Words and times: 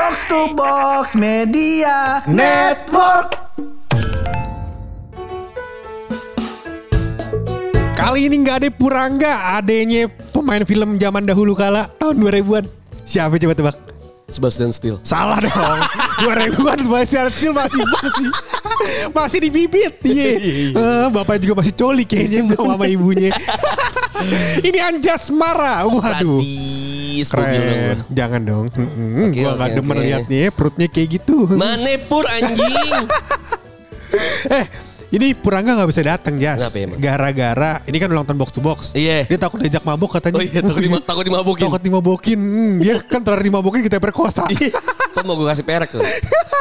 Box 0.00 0.24
to 0.32 0.56
Box 0.56 1.12
Media 1.12 2.24
Network. 2.24 3.36
Kali 7.92 8.24
ini 8.24 8.40
nggak 8.40 8.64
ada 8.64 8.68
Purangga, 8.72 9.60
adanya 9.60 10.08
pemain 10.32 10.64
film 10.64 10.96
zaman 10.96 11.28
dahulu 11.28 11.52
kala 11.52 11.84
tahun 12.00 12.16
2000-an. 12.16 12.64
Siapa 13.04 13.36
coba 13.36 13.52
tebak? 13.52 13.76
Sebastian 14.32 14.72
Steel. 14.72 14.96
Salah 15.04 15.36
dong. 15.36 15.78
2000-an 16.24 16.78
Sebastian 16.80 17.28
Steel 17.28 17.52
masih 17.52 17.84
masih 17.84 18.28
masih 19.20 19.38
di 19.44 19.50
bibit. 19.52 20.00
Iya. 20.00 20.32
Eh, 20.80 21.06
bapaknya 21.12 21.44
juga 21.44 21.60
masih 21.60 21.76
coli 21.76 22.08
kayaknya 22.08 22.56
sama 22.56 22.88
ibunya. 22.88 23.36
ini 24.66 24.80
Anjas 24.80 25.28
Mara. 25.28 25.84
Waduh. 25.84 26.40
Dong 27.28 27.44
gua. 27.44 27.52
Keren. 27.52 27.96
Jangan 28.08 28.40
dong. 28.46 28.64
Mm-mm, 28.72 29.28
Oke, 29.28 29.40
gua 29.44 29.50
oke, 29.52 29.60
gak 29.60 29.70
demen 29.76 29.96
oke. 29.96 30.04
liatnya 30.06 30.42
perutnya 30.48 30.86
kayak 30.88 31.08
gitu. 31.20 31.36
Manepur 31.58 32.24
anjing. 32.24 33.04
eh, 34.58 34.64
ini 35.10 35.34
Purangga 35.34 35.74
nggak 35.74 35.90
bisa 35.90 36.02
datang 36.06 36.38
Jas. 36.38 36.70
Emang? 36.70 36.98
Gara-gara 37.02 37.82
ini 37.90 37.96
kan 37.98 38.08
ulang 38.14 38.22
tahun 38.22 38.38
box 38.38 38.50
to 38.54 38.60
box. 38.62 38.78
Iya. 38.94 39.26
Dia 39.26 39.38
takut 39.42 39.58
diajak 39.58 39.82
mabuk 39.82 40.14
katanya. 40.14 40.38
Oh 40.38 40.42
iya, 40.42 40.62
takut, 40.62 40.82
dima, 40.82 40.98
takut 41.10 41.24
dimabukin. 41.26 41.66
Takut 41.66 41.82
dimabokin. 41.82 42.38
Hmm, 42.38 42.74
dia 42.78 42.94
kan 43.02 43.20
terlalu 43.26 43.50
dimabokin 43.50 43.82
kita 43.82 43.98
perkosa. 43.98 44.46
Iya. 44.46 44.70
Kok 45.10 45.26
mau 45.26 45.34
gue 45.34 45.50
kasih 45.50 45.66
perek 45.66 45.90
tuh? 45.98 46.02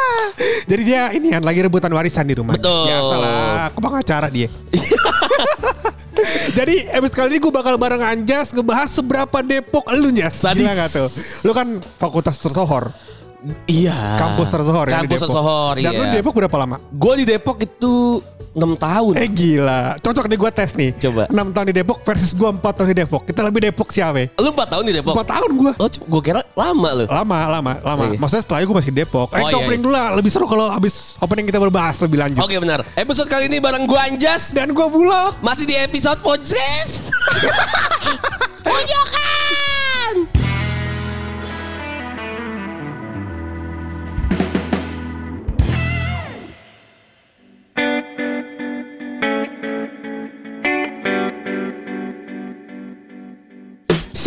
Jadi 0.69 0.81
dia 0.81 1.13
ini 1.13 1.29
kan 1.29 1.45
lagi 1.45 1.61
rebutan 1.61 1.93
warisan 1.93 2.25
di 2.25 2.33
rumah. 2.33 2.57
Betul. 2.57 2.89
Biasa 2.89 3.15
lah, 3.21 3.69
ke 3.69 3.97
acara 4.01 4.27
dia. 4.33 4.49
Jadi 6.57 6.87
episode 6.91 7.15
kali 7.15 7.27
ini 7.35 7.39
gue 7.39 7.53
bakal 7.53 7.75
bareng 7.79 8.03
Anjas 8.03 8.51
ngebahas 8.51 8.89
seberapa 8.91 9.37
Depok 9.43 9.85
lu 9.95 10.11
Jas. 10.11 10.39
Sadis. 10.39 10.65
Gila 10.65 10.73
gak 10.75 10.89
tuh? 10.91 11.07
Lu 11.47 11.51
kan 11.55 11.67
fakultas 11.99 12.35
tersohor. 12.39 12.91
Iya. 13.71 14.19
Kampus 14.19 14.51
tersohor 14.51 14.85
ya 14.91 14.99
Kampus 14.99 15.19
tersohor, 15.23 15.73
Dan 15.79 15.91
lu 15.95 16.03
iya. 16.03 16.11
di 16.11 16.17
Depok 16.19 16.35
berapa 16.35 16.55
lama? 16.59 16.75
Gue 16.91 17.23
di 17.23 17.25
Depok 17.25 17.55
itu 17.63 18.19
6 18.51 18.59
tahun. 18.75 19.13
Eh 19.15 19.29
gila. 19.29 19.95
Cocok 20.03 20.25
deh 20.27 20.35
gue 20.35 20.51
tes 20.51 20.75
nih. 20.75 20.91
Coba. 20.99 21.23
6 21.31 21.55
tahun 21.55 21.65
di 21.71 21.75
Depok 21.79 22.03
versus 22.03 22.35
gue 22.35 22.49
4 22.49 22.59
tahun 22.59 22.89
di 22.91 22.97
Depok. 22.99 23.21
Kita 23.23 23.41
lebih 23.47 23.61
Depok 23.71 23.87
siapa? 23.93 24.27
Lu 24.35 24.49
4 24.51 24.73
tahun 24.73 24.83
di 24.89 24.93
Depok? 24.99 25.13
4 25.15 25.33
tahun 25.37 25.49
gue. 25.55 25.71
Oh, 25.79 25.87
gue 25.87 26.21
kira 26.25 26.41
lama 26.57 26.89
lu. 26.99 27.05
Lama, 27.07 27.37
lama, 27.47 27.73
lama. 27.79 28.03
Iya. 28.11 28.19
Maksudnya 28.19 28.43
setelah 28.43 28.59
itu 28.59 28.67
gue 28.67 28.77
masih 28.83 28.91
di 28.91 28.97
Depok. 29.05 29.29
Eh, 29.31 29.39
Oh, 29.39 29.47
iya, 29.47 29.55
opening 29.55 29.79
iya. 29.79 29.85
dulu 29.87 29.93
lah. 29.95 30.07
Lebih 30.19 30.31
seru 30.33 30.45
kalau 30.49 30.67
habis 30.67 31.15
opening 31.23 31.45
kita 31.47 31.59
berbahas 31.63 31.95
lebih 32.03 32.17
lanjut. 32.19 32.43
Oke 32.43 32.59
benar. 32.59 32.83
Episode 32.99 33.29
kali 33.31 33.47
ini 33.47 33.63
bareng 33.63 33.87
gue 33.87 33.99
Anjas. 34.01 34.51
Dan 34.51 34.75
gue 34.75 34.87
Bulog. 34.91 35.39
Masih 35.39 35.63
di 35.63 35.79
episode 35.79 36.19
podcast. 36.19 37.13
Pojokan. 38.67 39.28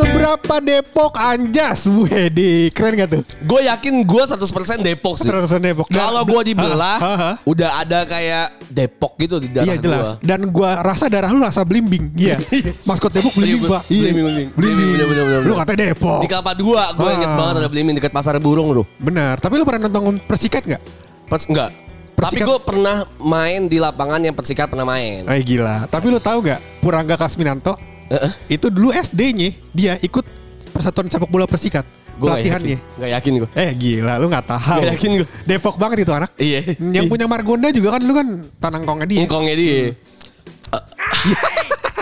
Seberapa 0.03 0.55
Depok 0.59 1.15
Anjas? 1.15 1.87
Wede, 1.87 2.69
keren 2.71 2.95
gak 2.97 3.09
tuh? 3.09 3.23
Gue 3.41 3.63
yakin 3.65 4.03
gue 4.03 4.23
100% 4.25 4.43
Depok 4.83 5.15
sih. 5.15 5.31
100% 5.31 5.47
Depok. 5.63 5.87
Kalau 5.87 6.23
gue 6.23 6.43
dibelah, 6.45 6.99
Ha, 6.99 7.07
ha, 7.07 7.15
ha. 7.15 7.33
udah 7.43 7.71
ada 7.79 8.03
kayak 8.03 8.67
Depok 8.67 9.15
gitu 9.17 9.39
di 9.39 9.47
darah 9.49 9.69
Iya 9.69 9.77
jelas. 9.79 10.09
gua. 10.13 10.19
Dan 10.21 10.41
gua 10.49 10.71
rasa 10.81 11.07
darah 11.07 11.31
lu 11.31 11.39
rasa 11.39 11.63
blimbing. 11.63 12.11
Iya. 12.15 12.43
Maskot 12.89 13.15
Depok 13.15 13.31
blimbing, 13.33 13.63
Iya, 13.63 13.71
Pak. 13.71 13.83
Iya. 13.89 14.11
bener, 14.53 15.07
bener, 15.07 15.41
Lu 15.45 15.55
katanya 15.55 15.79
Depok. 15.89 16.19
Di 16.19 16.29
Kelapa 16.29 16.53
2 16.53 16.99
gue 16.99 17.11
inget 17.13 17.29
Ah. 17.29 17.37
banget 17.37 17.55
ada 17.57 17.69
belimin 17.69 17.95
dekat 17.95 18.11
pasar 18.11 18.35
burung 18.37 18.75
tuh. 18.75 18.87
Benar. 18.99 19.39
Tapi 19.39 19.55
lu 19.55 19.63
pernah 19.63 19.87
nonton 19.87 20.19
Persikat 20.21 20.67
gak? 20.67 20.83
Pas 21.29 21.47
enggak. 21.47 21.71
Tapi 22.13 22.39
Persikat- 22.39 22.49
gue 22.49 22.59
pernah 22.61 22.97
main 23.19 23.61
di 23.65 23.79
lapangan 23.79 24.19
yang 24.19 24.35
Persikat 24.35 24.67
pernah 24.67 24.85
main. 24.85 25.27
Eh 25.27 25.43
gila. 25.43 25.87
Tapi 25.87 26.11
lu 26.11 26.19
tahu 26.19 26.43
gak? 26.45 26.59
Purangga 26.79 27.15
Kasminanto 27.15 27.79
Heeh. 28.13 28.31
itu 28.53 28.69
dulu 28.69 28.93
SD-nya 28.93 29.57
dia 29.73 29.97
ikut 30.05 30.25
persatuan 30.73 31.09
sepak 31.09 31.29
bola 31.29 31.49
Persikat. 31.49 31.85
Gua 32.21 32.37
Latihannya. 32.37 32.77
yakin. 32.77 32.97
Nggak 33.01 33.11
yakin 33.17 33.33
gue. 33.41 33.49
Eh 33.57 33.71
gila, 33.73 34.21
lu 34.21 34.29
nggak 34.29 34.45
tahu. 34.45 34.81
Nggak 34.85 34.95
yakin 35.01 35.11
gua. 35.17 35.29
Depok 35.49 35.77
banget 35.81 35.97
itu 36.05 36.13
anak. 36.13 36.31
Iya. 36.37 36.61
Yang 36.77 37.05
punya 37.09 37.25
Margonda 37.25 37.73
juga 37.73 37.97
kan 37.97 38.03
lu 38.05 38.13
kan 38.13 38.27
tanangkongnya 38.61 39.07
dia. 39.09 39.23
Engkongnya 39.25 39.57
dia. 39.57 39.81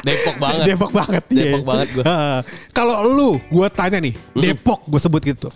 Depok 0.07 0.37
banget. 0.41 0.65
Depok 0.67 0.91
banget. 0.91 1.25
iya. 1.31 1.43
Depok 1.55 1.65
banget. 1.65 1.89
Heeh. 2.03 2.39
Kalau 2.73 2.95
lu, 3.07 3.31
gua 3.53 3.69
tanya 3.71 4.01
nih, 4.01 4.15
Depok 4.35 4.81
gue 4.89 5.01
sebut 5.01 5.23
gitu. 5.23 5.49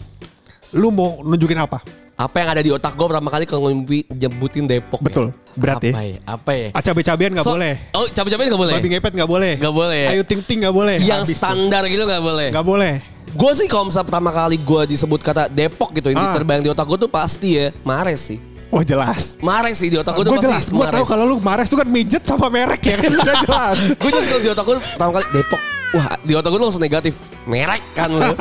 Lu 0.76 0.92
mau 0.94 1.24
nunjukin 1.24 1.58
apa? 1.58 1.80
Apa 2.14 2.46
yang 2.46 2.48
ada 2.54 2.62
di 2.62 2.70
otak 2.70 2.94
gue 2.94 3.06
pertama 3.10 3.26
kali 3.32 3.44
kalau 3.48 3.72
nyebutin 3.74 4.70
Depok. 4.70 5.02
Betul. 5.02 5.34
Berat 5.54 5.78
apa 5.78 5.86
ya. 5.86 5.92
ya? 6.04 6.18
Apa 6.26 6.50
ya? 6.52 6.68
Ah, 6.70 6.82
cabe-cabean 6.82 7.30
nggak 7.32 7.46
So- 7.46 7.54
boleh. 7.54 7.74
Oh, 7.90 8.06
cabai-cabai 8.06 8.44
nggak 8.46 8.60
boleh. 8.60 8.74
Babi 8.74 8.88
ngepet 8.90 9.12
nggak 9.14 9.30
boleh. 9.30 9.52
Nggak 9.56 9.74
boleh 9.74 9.98
ya? 9.98 10.08
Ayu 10.12 10.22
ting 10.22 10.40
ting 10.40 10.58
nggak 10.60 10.74
boleh. 10.74 10.96
Yang 10.98 11.20
Habis 11.24 11.30
tuh. 11.30 11.38
standar 11.38 11.82
gitu 11.86 12.02
nggak 12.02 12.22
boleh. 12.22 12.48
Nggak 12.50 12.66
boleh. 12.66 12.94
Gue 13.30 13.52
sih 13.54 13.66
kalau 13.66 13.88
misalnya 13.88 14.06
pertama 14.06 14.30
kali 14.30 14.56
gue 14.56 14.82
disebut 14.88 15.20
kata 15.20 15.42
Depok 15.48 15.90
gitu, 15.92 16.10
yang 16.10 16.20
Ah. 16.20 16.34
terbayang 16.34 16.62
di 16.62 16.70
otak 16.70 16.86
gue 16.86 16.98
tuh 17.00 17.08
pasti 17.08 17.56
ya 17.56 17.74
Mares 17.82 18.20
sih. 18.24 18.38
Oh 18.68 18.82
jelas. 18.82 19.38
Mares 19.38 19.74
sih 19.76 19.86
di 19.86 19.96
otak 19.96 20.12
gue 20.12 20.24
tuh 20.24 20.34
Gue 20.34 20.40
pasti 20.40 20.50
jelas. 20.50 20.64
Gue 20.68 20.86
tahu 20.88 21.04
kalau 21.04 21.24
lu 21.24 21.36
Mares 21.38 21.66
tuh 21.66 21.78
kan 21.78 21.86
midget 21.86 22.22
sama 22.22 22.46
merek 22.48 22.82
ya 22.82 22.96
kan. 22.96 23.10
Udah 23.16 23.36
jelas. 23.40 23.78
gue 23.94 24.10
just 24.12 24.26
kalau 24.28 24.40
di 24.40 24.50
otak 24.50 24.64
gue 24.64 24.76
pertama 24.78 25.10
kali 25.12 25.26
Depok. 25.32 25.60
Wah 25.94 26.18
di 26.20 26.32
otak 26.34 26.50
gue 26.50 26.58
langsung 26.58 26.82
negatif. 26.82 27.14
Merek 27.44 27.84
kan 27.92 28.08
lu. 28.08 28.32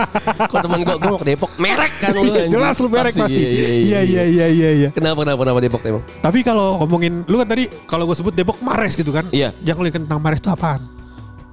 Kalau 0.47 0.61
teman 0.63 0.79
gue, 0.81 0.95
gue 0.95 1.09
mau 1.11 1.19
ke 1.19 1.27
Depok. 1.27 1.51
Merek 1.59 1.91
kan 1.99 2.15
lu. 2.15 2.23
jelas 2.49 2.75
lu 2.79 2.87
merek 2.87 3.13
pasti. 3.13 3.43
Iya 3.83 3.99
iya 4.01 4.23
iya 4.23 4.45
iya 4.47 4.69
iya. 4.73 4.89
Kenapa 4.89 5.21
kenapa 5.21 5.43
kenapa 5.43 5.59
Depok 5.59 5.81
emang? 5.83 6.03
Tapi 6.17 6.39
kalau 6.41 6.79
ngomongin 6.79 7.21
lu 7.27 7.37
kan 7.37 7.45
tadi 7.45 7.67
kalau 7.85 8.07
gue 8.07 8.15
sebut 8.15 8.33
Depok 8.33 8.57
Mares 8.59 8.95
gitu 8.95 9.13
kan. 9.13 9.27
Iya. 9.29 9.53
Yang 9.61 9.77
lu 9.77 9.87
tentang 9.91 10.17
Mares 10.17 10.39
itu 10.39 10.49
apaan? 10.49 10.87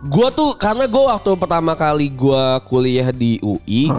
Gue 0.00 0.32
tuh 0.32 0.56
karena 0.56 0.88
gue 0.88 1.02
waktu 1.04 1.30
pertama 1.36 1.76
kali 1.76 2.08
gue 2.08 2.44
kuliah 2.64 3.12
di 3.12 3.36
UI. 3.42 3.90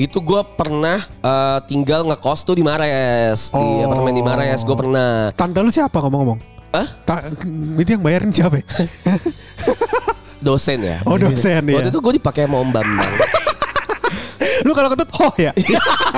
Itu 0.00 0.24
gue 0.24 0.40
pernah 0.56 1.02
eh, 1.04 1.58
tinggal 1.68 2.08
ngekos 2.08 2.46
tuh 2.46 2.56
di 2.56 2.64
Mares. 2.64 3.52
Di 3.52 3.60
Oh. 3.60 3.84
apartemen 3.84 4.14
di 4.14 4.24
Mares. 4.24 4.64
Gue 4.64 4.72
pernah. 4.72 5.28
Tante 5.34 5.60
lu 5.60 5.68
siapa 5.68 6.00
ngomong-ngomong? 6.00 6.38
Hah? 6.72 6.88
Ta- 7.04 7.28
itu 7.76 7.90
yang 7.92 8.00
bayarin 8.00 8.32
siapa? 8.32 8.62
ya? 8.62 8.64
Dosen 10.42 10.78
ya? 10.82 10.98
Oh 11.06 11.16
dosen 11.16 11.62
ya. 11.62 11.74
Waktu 11.78 11.90
itu 11.94 12.00
gue 12.02 12.12
dipakai 12.18 12.44
sama 12.50 12.58
Om 12.60 12.70
Bambang. 12.74 13.12
Lu 14.66 14.72
kalau 14.74 14.90
ketut 14.90 15.10
oh 15.18 15.32
ya. 15.38 15.54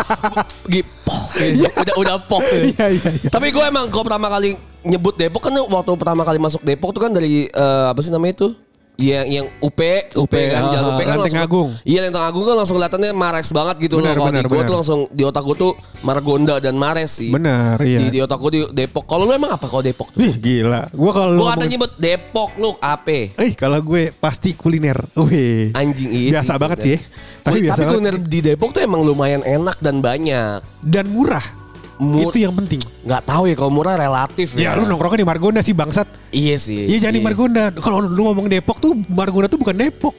Gipo. 0.72 1.16
udah 1.34 1.94
udah 2.00 2.16
pok. 2.24 2.40
Iya 2.44 2.86
iya 2.92 3.08
iya. 3.20 3.28
Tapi 3.28 3.52
gue 3.52 3.64
emang 3.64 3.88
gue 3.88 4.02
pertama 4.04 4.28
kali 4.32 4.56
nyebut 4.84 5.16
Depok 5.16 5.48
kan 5.48 5.52
waktu 5.52 5.90
pertama 5.96 6.22
kali 6.24 6.38
masuk 6.40 6.60
Depok 6.60 6.92
tuh 6.92 7.02
kan 7.04 7.12
dari 7.12 7.48
eh, 7.48 7.86
apa 7.88 8.00
sih 8.04 8.12
namanya 8.12 8.44
itu? 8.44 8.48
Yang 8.94 9.26
yang 9.26 9.46
UP, 9.58 9.80
UP, 10.14 10.30
kan, 10.30 10.62
ah, 10.62 10.70
jalan 10.70 10.86
UP 10.94 11.00
kan 11.02 11.18
Lenteng 11.18 11.18
langsung, 11.26 11.42
Agung. 11.42 11.70
Iya 11.82 11.98
Lenteng 12.06 12.24
Agung 12.30 12.44
kan 12.46 12.54
langsung 12.54 12.76
kelihatannya 12.78 13.10
Mares 13.10 13.48
banget 13.50 13.76
gitu 13.82 13.94
Benar, 13.98 14.14
loh. 14.14 14.30
Kalau 14.30 14.32
di 14.38 14.46
gue 14.46 14.62
tuh 14.62 14.76
langsung 14.78 15.00
di 15.10 15.22
otak 15.26 15.42
gue 15.42 15.56
tuh 15.58 15.72
Margonda 16.06 16.54
dan 16.62 16.78
Mares 16.78 17.10
sih. 17.18 17.34
Benar 17.34 17.82
iya. 17.82 17.98
Di, 17.98 18.06
di 18.14 18.18
otak 18.22 18.38
gue 18.38 18.50
di 18.54 18.60
Depok. 18.70 19.02
Kalau 19.10 19.26
lu 19.26 19.34
emang 19.34 19.50
apa 19.50 19.66
kalau 19.66 19.82
Depok? 19.82 20.14
Wih 20.14 20.38
gila. 20.38 20.86
Gua 20.94 21.10
kalau 21.10 21.42
Gue 21.42 21.48
kata 21.50 21.66
nyebut 21.66 21.92
Depok 21.98 22.50
lu 22.54 22.70
apa? 22.78 23.34
Eh 23.34 23.52
kalau 23.58 23.82
gue 23.82 24.14
pasti 24.14 24.54
kuliner. 24.54 24.98
Wih. 25.18 25.74
Anjing 25.74 26.14
iya 26.14 26.38
Biasa 26.38 26.54
sih, 26.54 26.60
banget 26.62 26.78
bener. 26.78 26.86
sih. 26.86 26.98
Tapi 27.42 27.50
Tapi, 27.50 27.58
biasa 27.66 27.80
kuliner 27.90 28.16
di 28.22 28.38
Depok 28.46 28.70
tuh 28.70 28.82
emang 28.86 29.02
lumayan 29.02 29.42
enak 29.42 29.82
dan 29.82 29.98
banyak. 29.98 30.62
Dan 30.86 31.10
murah. 31.10 31.63
Mur- 31.98 32.30
Itu 32.30 32.38
yang 32.40 32.54
penting. 32.54 32.82
nggak 33.02 33.22
tahu 33.22 33.46
ya 33.46 33.54
kalau 33.54 33.70
murah 33.70 33.94
relatif 33.94 34.50
Ya, 34.54 34.74
ya. 34.74 34.78
lu 34.78 34.84
nongkrongnya 34.84 35.22
di 35.22 35.28
Margonda 35.28 35.60
sih 35.60 35.72
bangsat. 35.72 36.06
Iya 36.30 36.56
sih. 36.56 36.90
Iya 36.90 36.98
jangan 37.02 37.14
di 37.14 37.22
Margonda. 37.22 37.64
Kalau 37.72 37.98
lu 38.00 38.22
ngomong 38.24 38.46
Depok 38.46 38.78
tuh 38.78 38.98
Margonda 39.06 39.46
tuh 39.46 39.58
bukan 39.58 39.74
Depok. 39.74 40.14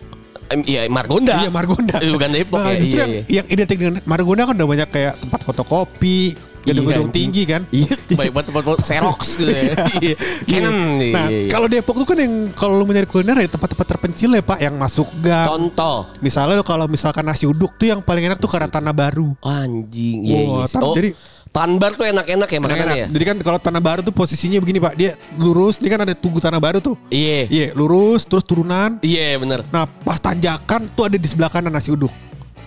Iya 0.63 0.86
Margonda. 0.88 1.41
Iya 1.41 1.50
Margonda. 1.50 1.97
Eh, 2.00 2.08
Bukan 2.08 2.30
Depok 2.30 2.59
Nah, 2.62 2.72
ya. 2.72 2.78
justru 2.78 2.96
iya, 2.96 3.02
yang, 3.02 3.12
iya. 3.12 3.24
yang 3.41 3.46
identik 3.50 3.78
dengan 3.78 3.96
Margonda 4.03 4.46
kan 4.46 4.53
udah 4.53 4.69
banyak 4.69 4.90
kayak 4.90 5.13
tempat 5.18 5.41
fotokopi, 5.41 6.38
gedung-gedung 6.62 7.10
Iya, 7.10 7.16
tinggi 7.18 7.44
kan. 7.44 7.62
Iya, 7.69 7.94
baik 8.13 8.30
buat 8.30 8.45
tempat 8.45 8.63
Xerox 8.80 9.19
gitu 9.36 9.50
ya. 9.50 9.74
Iya. 10.06 10.16
Canon 10.45 10.78
nih. 10.95 11.12
Nah, 11.12 11.25
iya, 11.28 11.39
iya. 11.42 11.50
kalau 11.50 11.66
Depok 11.66 11.95
tuh 11.98 12.07
kan 12.07 12.18
yang 12.18 12.33
kalau 12.54 12.78
lu 12.78 12.86
mencari 12.86 13.06
kuliner 13.06 13.36
ya 13.36 13.50
tempat-tempat 13.50 13.88
terpencil 13.89 14.30
ya 14.31 14.44
Pak 14.45 14.60
yang 14.62 14.78
masuk 14.78 15.10
gang. 15.18 15.50
Contoh. 15.50 16.06
Misalnya 16.21 16.62
kalau 16.62 16.86
misalkan 16.86 17.25
nasi 17.25 17.50
uduk 17.50 17.74
tuh 17.75 17.89
yang 17.89 18.00
paling 18.00 18.24
enak 18.24 18.38
tuh 18.38 18.48
karena 18.48 18.69
tanah 18.69 18.94
baru. 18.94 19.33
Anjing. 19.42 20.30
Iya, 20.30 20.39
Wah, 20.45 20.63
iya. 20.63 20.78
Oh, 20.80 20.94
jadi- 20.94 21.13
Tanbar 21.56 21.96
tuh 21.96 22.04
enak-enak 22.04 22.50
ya 22.52 22.60
makanannya 22.60 22.84
Enak. 22.86 22.98
ya? 23.00 23.07
Jadi 23.07 23.24
kan 23.24 23.38
kalau 23.40 23.56
tanah 23.56 23.80
baru 23.80 24.04
tuh 24.04 24.12
posisinya 24.12 24.60
begini 24.60 24.75
Pak, 24.78 24.94
dia 24.94 25.16
lurus, 25.40 25.80
dia 25.80 25.88
kan 25.88 26.04
ada 26.04 26.12
tugu 26.12 26.44
tanah 26.44 26.60
baru 26.60 26.84
tuh. 26.84 27.00
Iya. 27.07 27.48
Iya, 27.48 27.68
lurus 27.72 28.28
terus 28.28 28.44
turunan. 28.44 29.00
Iya 29.00 29.40
bener. 29.40 29.63
Nah, 29.72 29.88
pas 29.88 30.19
tanjakan 30.19 30.92
tuh 30.92 31.07
ada 31.07 31.16
di 31.16 31.24
sebelah 31.24 31.48
kanan 31.48 31.72
nasi 31.72 31.90
uduk. 31.90 32.12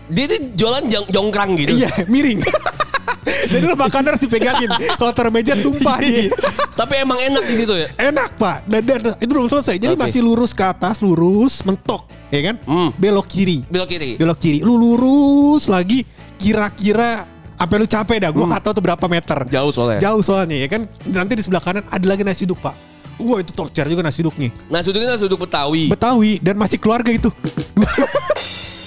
Dia 0.08 0.24
tuh 0.24 0.40
jualan 0.56 0.88
jong- 0.88 1.08
jongkrang 1.12 1.52
gitu. 1.60 1.76
Iya, 1.76 2.08
miring. 2.08 2.40
Jadi 3.52 3.60
lu 3.60 3.76
makan 3.76 4.08
harus 4.08 4.20
dipegangin. 4.20 4.72
Kalau 4.96 5.12
taruh 5.12 5.28
meja 5.28 5.52
tumpah 5.54 6.00
dia. 6.00 6.32
Tapi 6.72 6.94
emang 6.96 7.20
enak 7.20 7.44
di 7.44 7.54
situ 7.54 7.76
ya. 7.76 7.92
Enak 8.00 8.40
pak. 8.40 8.64
Dan, 8.64 8.88
dan 8.88 9.20
itu 9.20 9.28
belum 9.28 9.52
selesai. 9.52 9.76
Jadi 9.76 9.94
Oke. 9.94 10.00
masih 10.00 10.24
lurus 10.24 10.56
ke 10.56 10.64
atas, 10.64 11.04
lurus, 11.04 11.60
mentok, 11.60 12.08
ya 12.32 12.40
kan? 12.42 12.56
Hmm. 12.64 12.88
Belok 12.96 13.28
kiri, 13.28 13.68
Belok 13.68 13.88
kiri. 13.90 14.16
belok 14.16 14.38
kiri. 14.40 14.58
Lu 14.64 14.80
lurus 14.80 15.68
lagi. 15.68 16.08
Kira-kira 16.38 17.26
Sampai 17.58 17.76
lu 17.76 17.86
capek 17.86 18.16
dah. 18.22 18.30
Gue 18.30 18.46
nggak 18.46 18.62
tahu 18.62 18.72
tuh 18.72 18.84
berapa 18.86 19.04
meter. 19.04 19.38
Jauh 19.50 19.72
soalnya. 19.74 19.98
Jauh 19.98 20.22
soalnya 20.22 20.56
ya 20.56 20.68
kan. 20.70 20.86
Nanti 21.04 21.34
di 21.34 21.42
sebelah 21.42 21.58
kanan 21.58 21.82
ada 21.84 22.06
lagi 22.06 22.22
nasi 22.22 22.46
uduk 22.46 22.62
pak. 22.62 22.74
Wah 23.18 23.42
itu 23.42 23.50
torcer 23.50 23.90
juga 23.90 24.06
nasi 24.06 24.22
uduknya. 24.22 24.54
Nasi 24.70 24.94
uduknya 24.94 25.18
nasi 25.18 25.26
uduk 25.26 25.42
Betawi. 25.42 25.90
Betawi 25.90 26.38
dan 26.38 26.54
masih 26.54 26.78
keluarga 26.78 27.10
itu. 27.10 27.26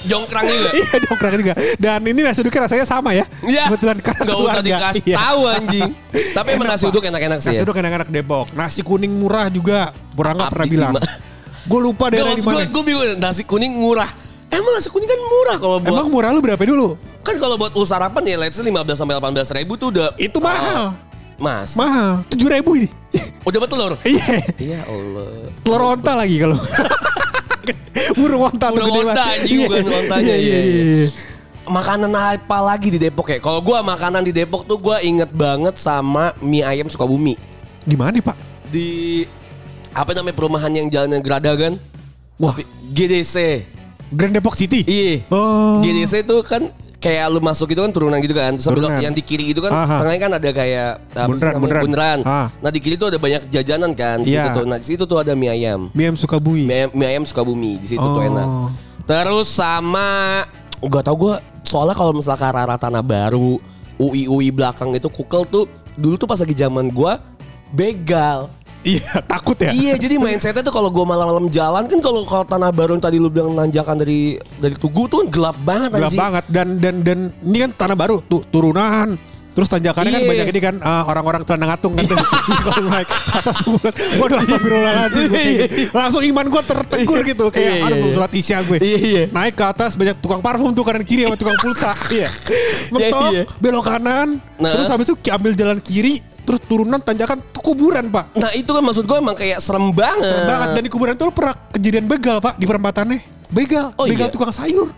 Jongkrang 0.02 0.48
juga. 0.48 0.70
Iya 0.80 0.96
jongkrak 1.04 1.32
juga. 1.38 1.54
Dan 1.78 2.00
ini 2.02 2.22
nasi 2.24 2.42
uduknya 2.42 2.66
rasanya 2.66 2.86
sama 2.88 3.12
ya. 3.14 3.28
Iya. 3.46 3.70
Kebetulan 3.70 3.98
karena 4.02 4.24
Gak 4.26 4.40
usah 4.40 4.64
dikasih 4.64 5.04
Iya. 5.06 5.18
tahu 5.20 5.42
anjing. 5.46 5.90
Tapi 6.38 6.48
emang 6.56 6.68
nasi 6.72 6.86
uduk 6.88 7.04
enak-enak 7.06 7.38
sih 7.38 7.48
Nasi 7.52 7.60
ya. 7.60 7.64
uduk 7.68 7.76
enak-enak 7.76 8.08
Depok. 8.10 8.48
Nasi 8.56 8.82
kuning 8.82 9.14
murah 9.14 9.52
juga. 9.52 9.94
Purangga 10.16 10.48
Apa 10.48 10.58
pernah 10.58 10.68
bilang. 10.68 10.94
Gue 11.62 11.80
lupa 11.80 12.10
daerah 12.10 12.34
di 12.34 12.42
mana. 12.42 12.66
gue 12.66 12.84
bingung 12.88 13.04
nasi 13.20 13.44
kuning 13.46 13.76
murah. 13.76 14.10
Emang 14.50 14.72
nasi 14.74 14.90
kuning 14.90 15.06
kan 15.06 15.20
murah 15.22 15.56
kalau 15.60 15.78
buat 15.78 15.92
Emang 15.94 16.08
murah 16.10 16.30
lu 16.34 16.42
berapa 16.42 16.64
dulu? 16.66 16.98
Kan 17.22 17.36
kalau 17.38 17.56
buat 17.58 17.72
lu 17.74 17.86
sarapan 17.86 18.24
ya 18.26 18.36
let's 18.42 18.58
say 18.58 18.66
15 18.66 18.98
sampai 18.98 19.16
18 19.18 19.58
ribu 19.62 19.74
tuh 19.78 19.94
udah 19.94 20.10
Itu 20.18 20.42
mahal. 20.42 20.98
Mas. 21.42 21.74
Mahal. 21.74 22.22
Tujuh 22.30 22.54
ribu 22.54 22.78
ini. 22.78 22.88
Udah 23.50 23.60
betelur. 23.66 23.98
Iya. 24.06 24.46
Iya 24.62 24.80
Allah. 24.86 25.50
Telur 25.66 25.82
onta 25.98 26.14
lagi 26.14 26.38
kalau. 26.38 26.54
Burung 28.18 28.46
onta 28.46 28.70
Burung 28.70 28.94
onta, 28.94 29.26
anjing, 29.26 29.66
Iya. 29.66 29.68
bukan 29.70 29.86
ontanya, 29.90 30.22
Iya, 30.22 30.38
iya, 30.38 30.60
iya, 30.62 30.62
iya. 30.62 30.84
iya. 31.02 31.10
Makanan 31.66 32.14
apa 32.14 32.58
lagi 32.62 32.94
di 32.94 33.02
Depok 33.02 33.30
ya? 33.30 33.38
Kalau 33.42 33.58
gua 33.62 33.82
makanan 33.82 34.22
di 34.22 34.34
Depok 34.34 34.66
tuh 34.70 34.78
gua 34.78 35.02
inget 35.02 35.30
banget 35.34 35.78
sama 35.82 36.34
mie 36.42 36.62
ayam 36.62 36.90
Sukabumi. 36.90 37.38
Di 37.86 37.98
mana 37.98 38.22
Pak? 38.22 38.38
Di 38.70 39.26
apa 39.94 40.14
namanya 40.14 40.38
perumahan 40.38 40.72
yang 40.74 40.88
jalannya 40.94 41.22
Geradagan? 41.26 41.74
Wah. 42.38 42.54
Tapi 42.54 42.66
GDC. 42.94 43.66
Grand 44.14 44.34
Depok 44.34 44.58
City. 44.58 44.86
Iya. 44.86 45.26
Oh. 45.34 45.82
GDC 45.82 46.22
itu 46.26 46.38
kan 46.46 46.70
kayak 47.02 47.26
lu 47.28 47.42
masuk 47.42 47.74
itu 47.74 47.82
kan 47.82 47.90
turunan 47.90 48.22
gitu 48.22 48.32
kan. 48.32 48.54
Terus 48.54 48.70
belok 48.70 48.94
Turunan. 48.94 49.02
yang 49.02 49.12
di 49.12 49.24
kiri 49.26 49.50
itu 49.50 49.60
kan 49.60 49.74
Aha. 49.74 49.98
tengahnya 49.98 50.22
kan 50.22 50.32
ada 50.38 50.50
kayak 50.54 50.92
sih 51.34 51.50
Bundaran, 51.58 51.82
bundaran. 51.82 52.20
Ah. 52.22 52.48
Nah 52.62 52.70
di 52.70 52.78
kiri 52.78 52.96
tuh 52.96 53.10
ada 53.10 53.18
banyak 53.18 53.50
jajanan 53.50 53.92
kan. 53.92 54.22
Di 54.22 54.32
Iya. 54.32 54.48
situ 54.48 54.50
tuh. 54.54 54.66
Nah 54.70 54.78
di 54.78 54.86
situ 54.86 55.04
tuh 55.04 55.18
ada 55.18 55.34
mie 55.34 55.50
ayam. 55.50 55.90
Mie 55.92 56.06
ayam 56.06 56.16
Sukabumi. 56.16 56.64
Mie, 56.64 56.78
ayam- 56.80 56.94
mie 56.94 57.08
ayam 57.10 57.24
Sukabumi 57.26 57.82
di 57.82 57.88
situ 57.90 58.06
tuh 58.06 58.22
Oh. 58.22 58.30
enak. 58.30 58.48
Terus 59.04 59.50
sama 59.50 60.46
gak 60.80 61.04
tau 61.04 61.18
gue 61.18 61.36
soalnya 61.62 61.98
kalau 61.98 62.14
misalkan 62.14 62.54
Rara 62.54 62.78
Tanah 62.78 63.02
Baru, 63.02 63.58
UI 63.98 64.26
UI 64.26 64.54
belakang 64.54 64.94
itu 64.94 65.10
kukel 65.10 65.44
tuh 65.46 65.66
dulu 65.94 66.16
tuh 66.16 66.26
pas 66.26 66.38
lagi 66.38 66.54
zaman 66.54 66.88
gue 66.88 67.14
begal. 67.72 68.48
Iya, 68.82 69.22
takut 69.30 69.58
ya. 69.62 69.70
Iya, 69.70 69.94
jadi 69.98 70.18
mindsetnya 70.18 70.66
tuh 70.66 70.74
kalau 70.74 70.90
gue 70.90 71.06
malam-malam 71.06 71.54
jalan 71.54 71.86
kan 71.86 72.00
kalau 72.02 72.26
kalau 72.26 72.46
tanah 72.46 72.74
baru 72.74 72.98
yang 72.98 73.04
tadi 73.04 73.18
lu 73.22 73.30
bilang 73.30 73.54
nanjakan 73.54 74.02
dari 74.02 74.42
dari 74.58 74.74
Tugu 74.74 75.06
tuh 75.06 75.22
kan 75.22 75.28
gelap 75.30 75.58
banget 75.62 75.90
Gelap 75.94 76.10
anjing. 76.10 76.20
banget 76.20 76.46
dan 76.50 76.68
dan 76.82 76.96
dan 77.06 77.20
ini 77.46 77.58
kan 77.62 77.72
tanah 77.78 77.98
baru 77.98 78.18
tuh 78.26 78.42
turunan 78.50 79.18
Terus 79.52 79.68
tanjakannya 79.68 80.12
kan 80.16 80.22
Iya. 80.24 80.30
banyak 80.32 80.48
ini 80.48 80.60
kan 80.64 80.76
uh, 80.80 81.04
orang-orang 81.12 81.44
celana 81.44 81.76
ngatung 81.76 81.92
kan 82.00 82.08
tuh. 82.08 82.16
Kalau 82.72 82.88
naik 82.88 83.08
atas 83.12 83.58
bulan. 83.68 83.94
Waduh 84.24 84.38
astagfirullahaladzim. 84.48 85.28
gitu. 85.28 85.44
Langsung 85.92 86.22
iman 86.24 86.46
gue 86.48 86.62
tertegur 86.64 87.20
gitu. 87.28 87.46
Kayak 87.52 87.60
Iya, 87.60 87.84
aduh 87.84 87.92
iya, 87.92 88.00
belum 88.00 88.08
iya. 88.08 88.16
sholat 88.16 88.32
isya 88.32 88.58
gue. 88.64 88.78
Iya, 88.80 89.00
iya. 89.04 89.24
Naik 89.28 89.54
ke 89.60 89.66
atas 89.68 90.00
banyak 90.00 90.16
tukang 90.24 90.40
parfum 90.40 90.72
tuh 90.72 90.88
kanan 90.88 91.04
kiri 91.04 91.28
sama 91.28 91.36
tukang 91.36 91.60
pulsa. 91.60 91.92
Iya. 92.12 92.28
Mentok, 92.92 93.30
iya. 93.36 93.44
belok 93.60 93.86
kanan. 93.88 94.28
Nah. 94.56 94.72
Terus 94.72 94.88
habis 94.88 95.06
itu 95.12 95.16
ambil 95.28 95.52
jalan 95.52 95.80
kiri. 95.84 96.24
Terus 96.52 96.68
turunan 96.68 97.00
tanjakan 97.00 97.40
tuh 97.56 97.64
kuburan 97.64 98.12
pak. 98.12 98.36
Nah 98.36 98.52
itu 98.52 98.68
kan 98.76 98.84
maksud 98.84 99.08
gue 99.08 99.16
emang 99.16 99.40
kayak 99.40 99.64
serem 99.64 99.96
banget. 99.96 100.28
Serem 100.28 100.52
banget. 100.52 100.68
Dan 100.76 100.82
di 100.84 100.92
kuburan 100.92 101.16
tuh 101.16 101.32
lu 101.32 101.34
pernah 101.34 101.56
kejadian 101.72 102.12
begal 102.12 102.44
pak 102.44 102.60
di 102.60 102.68
perempatannya. 102.68 103.24
Begal. 103.56 103.96
Oh, 103.96 104.04
begal 104.04 104.28
iya? 104.28 104.36
tukang 104.36 104.52
sayur. 104.52 104.92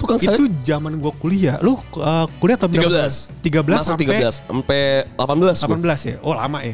Tukang 0.00 0.16
sayur 0.16 0.40
Itu 0.40 0.48
zaman 0.64 0.96
gua 0.96 1.12
kuliah. 1.12 1.60
Lu 1.60 1.76
uh, 1.76 2.24
kuliah 2.40 2.56
tahun 2.56 2.72
berapa? 2.72 3.04
13. 3.04 3.52
13 3.52 3.68
Masuk 3.68 4.00
sampai 4.00 4.16
13 4.16 4.48
sampai 4.48 4.82
18 5.20 5.60
gua. 5.60 5.92
18 5.92 6.08
ya. 6.08 6.16
Oh, 6.24 6.32
lama 6.32 6.64
ya. 6.64 6.72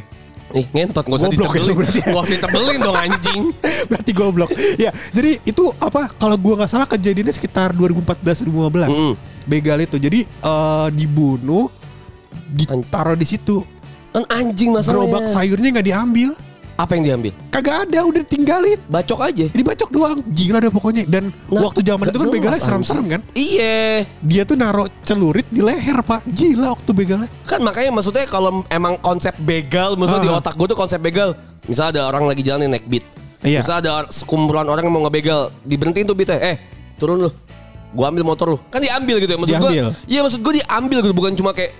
Nih 0.48 0.64
ngentot 0.72 1.04
gak 1.04 1.18
usah 1.18 1.28
ya 1.28 1.34
ditebelin. 1.34 1.74
berarti 1.74 1.98
ya. 1.98 2.06
Gak 2.14 2.22
usah 2.22 2.34
ditebelin 2.38 2.78
dong 2.78 2.98
anjing. 3.02 3.42
Berarti 3.90 4.10
goblok. 4.14 4.50
ya, 4.78 4.90
jadi 5.10 5.42
itu 5.42 5.64
apa 5.76 6.08
kalau 6.16 6.38
gua 6.38 6.62
nggak 6.62 6.70
salah 6.70 6.86
kejadiannya 6.86 7.34
sekitar 7.34 7.74
2014 7.74 8.46
2015. 8.46 8.94
Mm-mm. 8.94 9.12
Begal 9.44 9.78
itu. 9.82 9.96
Jadi 9.98 10.22
eh, 10.24 10.88
dibunuh 10.94 11.68
ditaruh 12.48 13.16
di 13.16 13.26
situ. 13.28 13.60
Kan 14.18 14.24
anjing 14.34 14.74
masalahnya. 14.74 15.06
Gerobak 15.06 15.24
sayurnya 15.30 15.68
nggak 15.78 15.86
diambil. 15.86 16.30
Apa 16.74 16.94
yang 16.94 17.04
diambil? 17.10 17.32
Kagak 17.50 17.90
ada, 17.90 18.06
udah 18.06 18.22
ditinggalin. 18.22 18.78
Bacok 18.86 19.26
aja. 19.26 19.46
Jadi 19.50 19.62
bacok 19.66 19.90
doang. 19.90 20.18
Gila 20.30 20.58
deh 20.62 20.70
pokoknya. 20.70 21.02
Dan 21.10 21.34
Nah, 21.50 21.62
waktu 21.66 21.82
zaman 21.82 22.06
itu 22.06 22.18
kan 22.18 22.28
begalnya 22.30 22.60
serem-serem 22.62 23.06
kan. 23.10 23.20
Iya. 23.34 24.06
Dia 24.22 24.42
tuh 24.46 24.54
naruh 24.54 24.86
celurit 25.02 25.42
di 25.50 25.58
leher, 25.58 25.98
Pak. 26.02 26.26
Gila 26.30 26.78
waktu 26.78 26.90
begalnya. 26.94 27.26
Kan 27.46 27.66
makanya 27.66 27.90
maksudnya 27.90 28.30
kalau 28.30 28.62
emang 28.70 28.94
konsep 29.02 29.34
begal, 29.42 29.98
maksudnya 29.98 30.22
di 30.22 30.30
Ah. 30.30 30.38
otak 30.38 30.54
gue 30.54 30.66
tuh 30.70 30.78
konsep 30.78 31.02
begal. 31.02 31.34
Misal 31.66 31.90
ada 31.90 32.06
orang 32.06 32.30
lagi 32.30 32.46
jalan 32.46 32.66
nih 32.66 32.78
naik 32.78 32.86
beat. 32.86 33.04
Iya. 33.42 33.58
Misal 33.62 33.82
ada 33.82 34.06
sekumpulan 34.10 34.66
orang 34.66 34.86
yang 34.86 34.94
mau 34.94 35.02
ngebegal, 35.02 35.50
diberhentiin 35.62 36.06
tuh 36.06 36.14
beatnya. 36.14 36.38
Eh, 36.38 36.56
turun 36.94 37.26
lu. 37.26 37.30
Gua 37.90 38.06
ambil 38.06 38.22
motor 38.22 38.54
lu. 38.54 38.58
Kan 38.70 38.78
diambil 38.78 39.18
gitu 39.18 39.34
ya 39.34 39.38
maksud 39.38 39.58
gue. 39.58 39.70
Iya 40.06 40.20
maksud 40.22 40.40
gue 40.46 40.62
diambil 40.62 41.02
gitu 41.02 41.14
bukan 41.16 41.34
cuma 41.34 41.50
kayak 41.50 41.74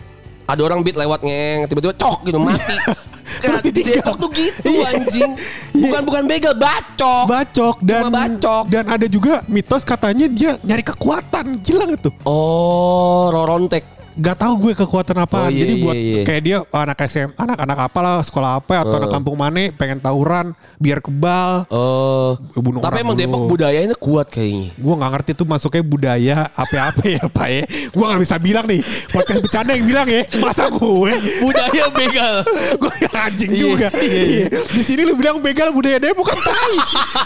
ada 0.49 0.61
orang 0.65 0.81
beat 0.81 0.97
lewat 0.97 1.21
ngeng 1.21 1.69
tiba-tiba 1.69 1.93
cok 1.93 2.19
gitu 2.25 2.41
mati. 2.41 2.73
Di 3.39 3.71
ditinggal. 3.71 4.01
Depok 4.03 4.17
tuh 4.19 4.31
gitu 4.33 4.67
Iya. 4.67 4.87
anjing. 4.91 5.31
Iya. 5.71 5.83
Bukan 5.85 6.03
bukan 6.03 6.23
begal, 6.25 6.55
bacok. 6.57 7.25
bacok 7.29 7.77
dan 7.85 8.03
Cuma 8.03 8.17
bacok. 8.19 8.65
dan 8.67 8.85
ada 8.89 9.07
juga 9.07 9.45
mitos 9.47 9.85
katanya 9.85 10.27
dia 10.27 10.57
nyari 10.59 10.83
kekuatan 10.83 11.61
gila 11.61 11.85
tuh 12.01 12.11
Oh, 12.25 13.29
rorontek. 13.29 13.85
Gak 14.19 14.37
tahu 14.37 14.55
gue 14.61 14.73
kekuatan 14.77 15.15
apa 15.17 15.39
Oh, 15.39 15.47
iya, 15.47 15.63
jadi 15.63 15.73
iya, 15.73 15.81
buat 15.81 15.95
iya. 15.95 16.23
kayak 16.23 16.43
dia 16.43 16.57
anak 16.69 16.99
SM 17.01 17.29
anak-anak 17.33 17.79
apa 17.81 17.99
lah 17.99 18.17
sekolah 18.19 18.51
apa 18.59 18.83
atau 18.83 18.95
anak 18.97 19.11
kampung 19.11 19.35
mana 19.35 19.71
pengen 19.73 19.97
tawuran 19.97 20.51
biar 20.77 20.99
kebal 20.99 21.63
Oh. 21.69 22.35
Bunuh 22.53 22.79
Tapi 22.79 22.99
orang 22.99 23.05
emang 23.05 23.15
dulu. 23.15 23.23
Depok 23.25 23.43
budayanya 23.49 23.95
kuat 23.95 24.27
kayaknya. 24.29 24.75
gue 24.75 24.91
nggak 24.93 25.11
ngerti 25.13 25.31
tuh 25.33 25.47
masuknya 25.47 25.83
budaya 25.83 26.37
apa-apa 26.53 27.03
ya 27.07 27.23
pak 27.29 27.49
ya 27.49 27.63
gue 27.89 28.05
nggak 28.05 28.21
bisa 28.21 28.37
bilang 28.37 28.67
nih 28.67 28.81
podcast 29.07 29.39
bercanda 29.41 29.73
yang 29.73 29.87
bilang 29.87 30.07
ya 30.07 30.23
masa 30.37 30.67
gue 30.67 31.13
Budaya 31.39 31.85
begal. 31.97 32.35
gue 32.75 32.93
anjing 33.17 33.51
Iya, 33.51 33.61
juga 33.61 33.89
iya, 33.95 34.03
iya. 34.03 34.45
Iya. 34.45 34.61
di 34.67 34.83
sini 34.83 35.03
lu 35.03 35.15
bilang 35.15 35.39
begal 35.39 35.71
budaya 35.71 35.97
Depok 35.97 36.27
kan 36.27 36.39
tai 36.39 36.77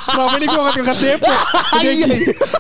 selama 0.07 0.37
ini 0.37 0.47
gue 0.47 0.61
ngangkat 0.63 0.99
Depok 0.99 1.39
Iya. 1.83 2.07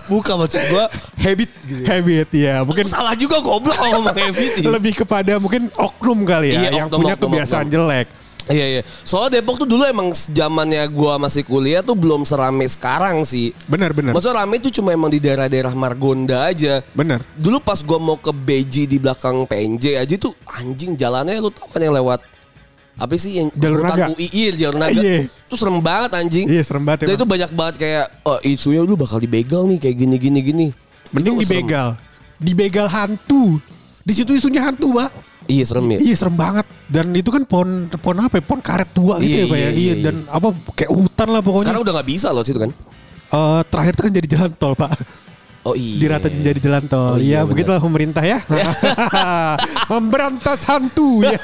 Bukan 0.08 0.34
maksud 0.36 0.60
gua 0.68 0.84
habit 1.16 1.50
gitu. 1.62 1.82
habit 1.84 2.28
ya 2.32 2.54
mungkin 2.62 2.84
Salah 2.84 3.14
juga 3.14 3.38
goblok 3.38 3.74
kalau 3.74 4.02
iya. 4.30 4.68
lebih 4.70 4.92
kepada 4.94 5.32
mungkin 5.36 5.66
oknum 5.74 6.22
kali 6.22 6.54
ya 6.54 6.60
Iya, 6.62 6.70
yang 6.84 6.88
oknum, 6.88 7.00
punya 7.02 7.14
oknum, 7.18 7.30
kebiasaan 7.32 7.66
oknum. 7.66 7.74
jelek. 7.74 8.06
Iya 8.42 8.66
iya. 8.66 8.82
Soalnya 9.06 9.38
Depok 9.38 9.54
tuh 9.54 9.70
dulu 9.70 9.86
emang 9.86 10.10
zamannya 10.10 10.82
gua 10.90 11.14
masih 11.14 11.46
kuliah 11.46 11.78
tuh 11.78 11.94
belum 11.94 12.26
serame 12.26 12.66
sekarang 12.66 13.22
sih. 13.22 13.54
Benar 13.70 13.94
benar. 13.94 14.18
Maksudnya 14.18 14.42
rame 14.42 14.58
itu 14.58 14.68
cuma 14.74 14.90
emang 14.90 15.14
di 15.14 15.22
daerah-daerah 15.22 15.70
Margonda 15.78 16.50
aja. 16.50 16.82
Benar. 16.90 17.22
Dulu 17.38 17.62
pas 17.62 17.78
gua 17.86 18.02
mau 18.02 18.18
ke 18.18 18.34
Beji 18.34 18.90
di 18.90 18.98
belakang 18.98 19.46
PNJ 19.46 19.94
aja 19.94 20.14
tuh 20.18 20.34
anjing 20.58 20.98
jalannya 20.98 21.38
lu 21.38 21.54
tau 21.54 21.70
kan 21.70 21.78
yang 21.78 21.94
lewat 21.94 22.18
apa 22.92 23.14
sih 23.14 23.40
yang 23.40 23.48
Jalur 23.54 23.86
naga. 23.86 24.10
UI 24.12 24.26
iya, 24.34 24.50
jalur 24.58 24.76
naga. 24.76 24.98
Iya. 25.00 25.30
Itu 25.30 25.54
serem 25.54 25.78
banget 25.78 26.10
anjing. 26.12 26.46
Iya 26.50 26.62
serem 26.66 26.82
banget 26.82 27.06
Dan 27.06 27.14
itu 27.14 27.26
banyak 27.30 27.50
banget 27.54 27.74
kayak 27.78 28.06
oh 28.26 28.42
isunya 28.42 28.82
lu 28.82 28.98
bakal 28.98 29.22
dibegal 29.22 29.70
nih 29.70 29.78
kayak 29.78 29.96
gini 29.96 30.16
gini 30.18 30.38
gini. 30.42 30.66
Mending 31.14 31.38
Itu 31.38 31.46
serem. 31.46 31.62
dibegal. 31.62 31.88
Dibegal 32.42 32.86
hantu. 32.90 33.62
Di 34.02 34.12
situ 34.12 34.32
isunya 34.32 34.62
hantu, 34.62 34.94
Pak. 34.94 35.10
Iya 35.44 35.64
serem 35.66 35.86
ya. 35.90 35.98
Iya 35.98 36.14
serem 36.14 36.34
banget. 36.34 36.66
Dan 36.86 37.10
itu 37.12 37.28
kan 37.28 37.42
pohon 37.42 37.90
pohon 37.92 38.18
apa 38.20 38.38
ya? 38.38 38.42
Pohon 38.42 38.62
karet 38.62 38.90
tua 38.90 39.18
gitu 39.18 39.26
Iya, 39.28 39.42
ya, 39.42 39.46
Pak 39.46 39.56
ya. 39.56 39.62
iya, 39.62 39.70
Iya, 39.70 39.74
iya, 39.74 39.94
dan 40.02 40.16
apa 40.26 40.46
kayak 40.72 40.90
hutan 40.90 41.28
lah 41.28 41.40
pokoknya. 41.42 41.66
Sekarang 41.66 41.82
udah 41.82 41.94
nggak 41.98 42.08
bisa 42.08 42.28
loh 42.30 42.42
situ 42.42 42.58
kan. 42.58 42.70
Eh, 43.32 43.60
terakhir 43.66 43.92
itu 43.92 44.02
kan 44.02 44.12
jadi 44.12 44.28
jalan 44.28 44.50
tol, 44.54 44.74
Pak. 44.74 44.90
Oh 45.62 45.74
iya. 45.74 45.98
Dirata 45.98 46.26
jadi 46.26 46.58
jalan 46.58 46.84
tol. 46.86 46.98
Oh, 47.00 47.16
iya, 47.16 47.22
Iya, 47.22 47.38
benar. 47.40 47.50
begitulah 47.50 47.80
pemerintah 47.80 48.22
ya. 48.22 48.38
Memberantas 49.92 50.58
hantu 50.64 51.22
ya. 51.22 51.38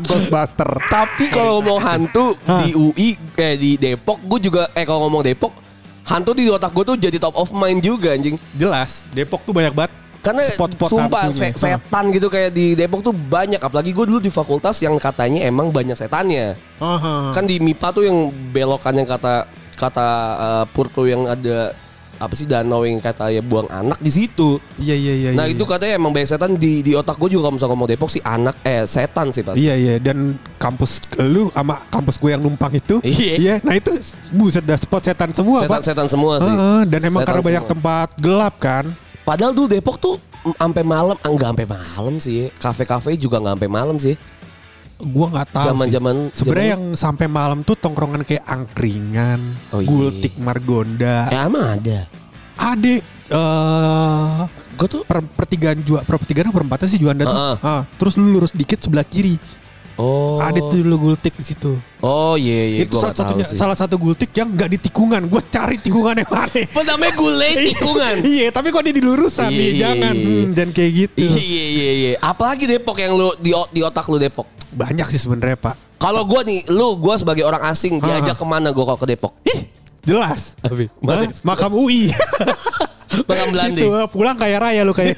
Ghostbuster. 0.00 0.70
Tapi 0.86 1.30
kalau 1.30 1.58
ngomong 1.58 1.80
hantu 1.80 2.34
di 2.62 2.70
UI 2.72 3.08
kayak 3.32 3.56
di 3.56 3.70
Depok, 3.74 4.18
gue 4.22 4.38
juga 4.42 4.70
eh 4.72 4.82
kalau 4.82 5.06
ngomong 5.06 5.22
Depok, 5.22 5.50
hantu 6.04 6.30
di 6.32 6.46
otak 6.46 6.70
gue 6.72 6.84
tuh 6.84 6.96
jadi 6.96 7.18
top 7.18 7.34
of 7.34 7.50
mind 7.50 7.78
juga 7.78 8.10
anjing. 8.10 8.38
Jelas, 8.54 9.06
Depok 9.10 9.42
tuh 9.42 9.50
banyak 9.50 9.70
banget 9.72 9.92
Karena 10.24 10.40
spot-spot 10.42 10.88
sumpah 10.88 11.20
hantunya. 11.28 11.52
se- 11.52 11.60
setan 11.60 12.04
gitu 12.08 12.26
kayak 12.26 12.50
di 12.50 12.72
Depok 12.72 13.00
tuh 13.00 13.12
banyak. 13.12 13.60
Apalagi 13.60 13.92
gue 13.92 14.04
dulu 14.04 14.18
di 14.18 14.28
fakultas 14.28 14.80
yang 14.80 14.96
katanya 14.96 15.44
emang 15.44 15.68
banyak 15.68 15.92
setannya. 15.92 16.56
Aha. 16.78 17.30
Kan 17.30 17.44
di 17.44 17.58
MIPA 17.58 17.88
tuh 17.92 18.02
yang 18.02 18.18
belokan 18.48 18.94
yang 18.94 19.06
kata 19.06 19.44
kata 19.74 20.08
eh, 20.34 20.64
Purto 20.68 21.04
yang 21.04 21.24
ada 21.24 21.76
apa 22.14 22.30
sih 22.32 22.46
danau 22.46 22.86
yang 22.86 23.02
kata 23.02 23.26
ya 23.28 23.42
buang 23.42 23.66
anak 23.66 23.98
di 23.98 24.08
situ. 24.08 24.62
Iya 24.78 24.94
iya 24.94 25.12
iya. 25.12 25.30
nah 25.32 25.44
iya, 25.44 25.52
itu 25.52 25.66
katanya 25.66 25.98
emang 25.98 26.08
banyak 26.08 26.30
setan 26.30 26.54
di 26.54 26.78
di 26.78 26.94
otak 26.94 27.18
gue 27.18 27.26
juga 27.28 27.44
kalau 27.44 27.58
misalnya 27.58 27.74
ngomong 27.74 27.90
Depok 27.90 28.06
sih 28.08 28.22
anak 28.22 28.54
eh 28.62 28.86
setan 28.86 29.28
sih 29.28 29.42
pasti. 29.42 29.60
Iya 29.60 29.74
iya 29.74 29.94
dan 29.98 30.38
kampus 30.56 31.02
lu 31.20 31.50
sama 31.50 31.82
kampus 31.90 32.16
gue 32.16 32.30
yang 32.30 32.40
numpang 32.40 32.70
itu 32.72 33.02
Iya. 33.04 33.58
nah 33.60 33.74
itu 33.74 33.90
buset 34.30 34.62
dah 34.62 34.78
spot 34.78 35.02
setan 35.02 35.34
semua 35.34 35.62
pak 35.62 35.82
Setan-setan 35.82 36.06
semua 36.08 36.34
sih. 36.38 36.48
Heeh, 36.48 36.80
dan 36.86 37.00
emang 37.02 37.20
Setan 37.20 37.28
karena 37.28 37.42
banyak 37.44 37.62
semua. 37.62 37.72
tempat 37.74 38.08
gelap 38.16 38.54
kan 38.56 38.84
Padahal 39.24 39.56
dulu 39.56 39.66
Depok 39.66 39.96
tuh 39.96 40.14
sampai 40.44 40.84
malam, 40.84 41.16
ah, 41.16 41.28
enggak 41.32 41.48
sampai 41.56 41.68
malam 41.68 42.14
sih. 42.20 42.52
Kafe-kafe 42.60 43.16
juga 43.16 43.40
nggak 43.40 43.56
sampai 43.56 43.70
malam 43.72 43.96
sih. 43.96 44.14
Gua 45.00 45.26
nggak 45.32 45.48
tahu. 45.50 45.66
Zaman-zaman 45.74 46.16
Sebenarnya 46.30 46.70
yang 46.76 46.84
sampai 46.94 47.26
malam 47.26 47.64
tuh 47.64 47.74
tongkrongan 47.74 48.22
kayak 48.22 48.44
angkringan, 48.44 49.40
Oh, 49.72 49.80
iya. 49.80 49.88
gultik, 49.88 50.36
margonda. 50.36 51.32
ya 51.32 51.48
emang 51.48 51.80
ada. 51.80 52.06
Ade 52.54 53.02
eh 53.34 54.40
Gue 54.74 54.88
tuh 54.90 55.02
per, 55.06 55.22
pertigaan 55.22 55.78
jua, 55.86 56.02
per 56.02 56.18
pertigaan 56.18 56.50
perempatan 56.50 56.86
sih 56.90 56.98
Juanda 56.98 57.22
tuh. 57.24 57.34
Heeh. 57.34 57.56
Ah, 57.62 57.82
terus 57.94 58.18
lu 58.18 58.26
lurus 58.28 58.50
dikit 58.50 58.82
sebelah 58.82 59.06
kiri. 59.06 59.38
Oh. 60.00 60.40
Ada 60.40 60.58
tuh 60.60 60.80
dulu 60.82 61.10
gultik 61.10 61.34
di 61.38 61.44
situ. 61.44 61.76
Oh 62.04 62.36
iya 62.36 62.68
iya 62.68 62.78
itu 62.84 62.94
gua 62.94 63.08
nggak 63.08 63.16
tahu 63.16 63.24
satu-satunya 63.24 63.44
sih. 63.48 63.56
salah 63.56 63.76
satu 63.78 63.94
gultik 63.96 64.30
yang 64.36 64.52
nggak 64.52 64.70
di 64.74 64.78
tikungan. 64.88 65.20
Gue 65.26 65.42
cari 65.48 65.76
tikungan 65.80 66.14
yang 66.20 66.30
mana. 66.30 66.60
Namanya 66.90 67.12
gulai 67.16 67.52
tikungan? 67.72 68.14
iya, 68.36 68.46
tapi 68.52 68.68
kok 68.70 68.82
dia 68.84 68.94
di 68.94 69.02
lurusan 69.02 69.50
Iya, 69.50 69.58
nih, 69.58 69.68
iya, 69.68 69.80
jangan, 69.80 70.14
iya. 70.14 70.26
hmm, 70.28 70.44
jangan 70.52 70.70
kayak 70.72 70.92
gitu. 70.92 71.24
Iya 71.24 71.64
iya 71.64 71.90
iya. 71.92 72.10
Apalagi 72.20 72.64
Depok 72.68 72.96
yang 73.00 73.12
lu 73.16 73.32
di, 73.40 73.50
di 73.50 73.80
otak 73.80 74.06
lu 74.06 74.18
Depok. 74.20 74.46
Banyak 74.74 75.06
sih 75.10 75.20
sebenarnya 75.20 75.56
pak. 75.58 75.74
Kalau 75.98 76.22
gua 76.28 76.44
nih, 76.44 76.60
lu 76.68 77.00
gua 77.00 77.16
sebagai 77.16 77.42
orang 77.46 77.64
asing 77.70 77.96
diajak 78.02 78.36
ke 78.36 78.44
mana 78.44 78.70
gua 78.70 78.92
kalau 78.92 79.00
ke 79.00 79.08
Depok? 79.08 79.32
Ih, 79.48 79.66
jelas. 80.04 80.58
Abi? 80.60 80.86
Makam 81.42 81.72
UI. 81.72 82.10
Makam 83.22 83.48
Belanda. 83.54 83.78
Situ 83.78 83.86
eh, 83.86 84.06
pulang 84.10 84.36
kaya 84.36 84.56
raya 84.58 84.82
lu 84.82 84.90
kayak 84.90 85.14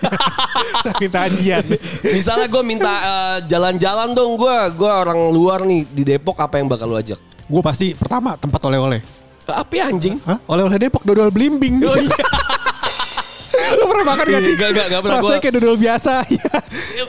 minta 1.03 1.25
ajian. 1.25 1.65
Misalnya 2.05 2.47
gue 2.47 2.62
minta 2.62 2.93
eh, 2.93 3.37
jalan-jalan 3.49 4.12
dong 4.12 4.37
gue, 4.37 4.57
gue 4.76 4.91
orang 4.91 5.21
luar 5.33 5.65
nih 5.65 5.88
di 5.88 6.03
Depok 6.05 6.37
apa 6.37 6.61
yang 6.61 6.69
bakal 6.69 6.93
lu 6.93 6.97
ajak? 6.97 7.19
Gue 7.47 7.62
pasti 7.62 7.95
pertama 7.95 8.35
tempat 8.37 8.61
oleh-oleh. 8.67 9.00
Api 9.47 9.79
anjing. 9.79 10.19
Hah? 10.26 10.43
Oleh-oleh 10.50 10.76
Depok 10.76 11.07
dodol 11.07 11.31
blimbing. 11.31 11.79
Oh, 11.87 11.95
iya. 11.95 12.11
Lu 13.57 13.85
pernah 13.91 14.15
makan 14.15 14.25
gak 14.31 14.43
sih? 14.43 14.55
Gak, 14.55 14.71
gak, 14.75 14.87
gak 14.91 15.00
pernah 15.03 15.19
Rasanya 15.19 15.38
gua. 15.38 15.43
kayak 15.43 15.55
dodol 15.59 15.76
biasa. 15.79 16.12
Iya. 16.26 16.55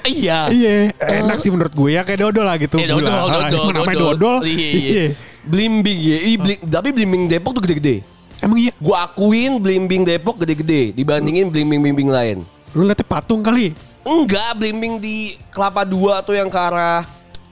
Iya. 0.08 0.39
Iya, 0.48 0.74
enak 1.22 1.38
sih 1.44 1.51
menurut 1.51 1.74
gue 1.75 2.00
ya 2.00 2.01
kayak 2.08 2.24
dodol 2.24 2.48
lah 2.48 2.56
gitu. 2.56 2.79
Eh, 2.79 2.88
dodol, 2.88 3.03
Gula. 3.03 3.27
dodol, 3.27 3.44
Emang 3.67 3.75
namanya 3.75 3.98
dodol. 4.00 4.36
Iya, 4.48 4.67
iya. 4.72 5.06
Blimbing 5.44 6.00
ya. 6.00 6.17
Tapi 6.63 6.89
blimbing 6.96 7.27
Depok 7.27 7.51
tuh 7.60 7.62
gede-gede. 7.67 8.16
Emang 8.39 8.58
iya. 8.58 8.72
Gue 8.77 8.94
akuin 8.94 9.58
blimbing 9.58 10.03
Depok 10.03 10.38
gede-gede 10.38 10.94
dibandingin 10.94 11.50
blimbing-blimbing 11.50 12.10
lain. 12.10 12.38
Lu 12.72 12.86
liatnya 12.86 13.03
patung 13.03 13.41
kali. 13.41 13.74
Enggak, 14.01 14.56
blimbing 14.56 15.00
di 15.00 15.36
Kelapa 15.51 15.84
Dua 15.84 16.24
tuh 16.24 16.32
yang 16.32 16.48
ke 16.48 16.56
arah 16.56 17.03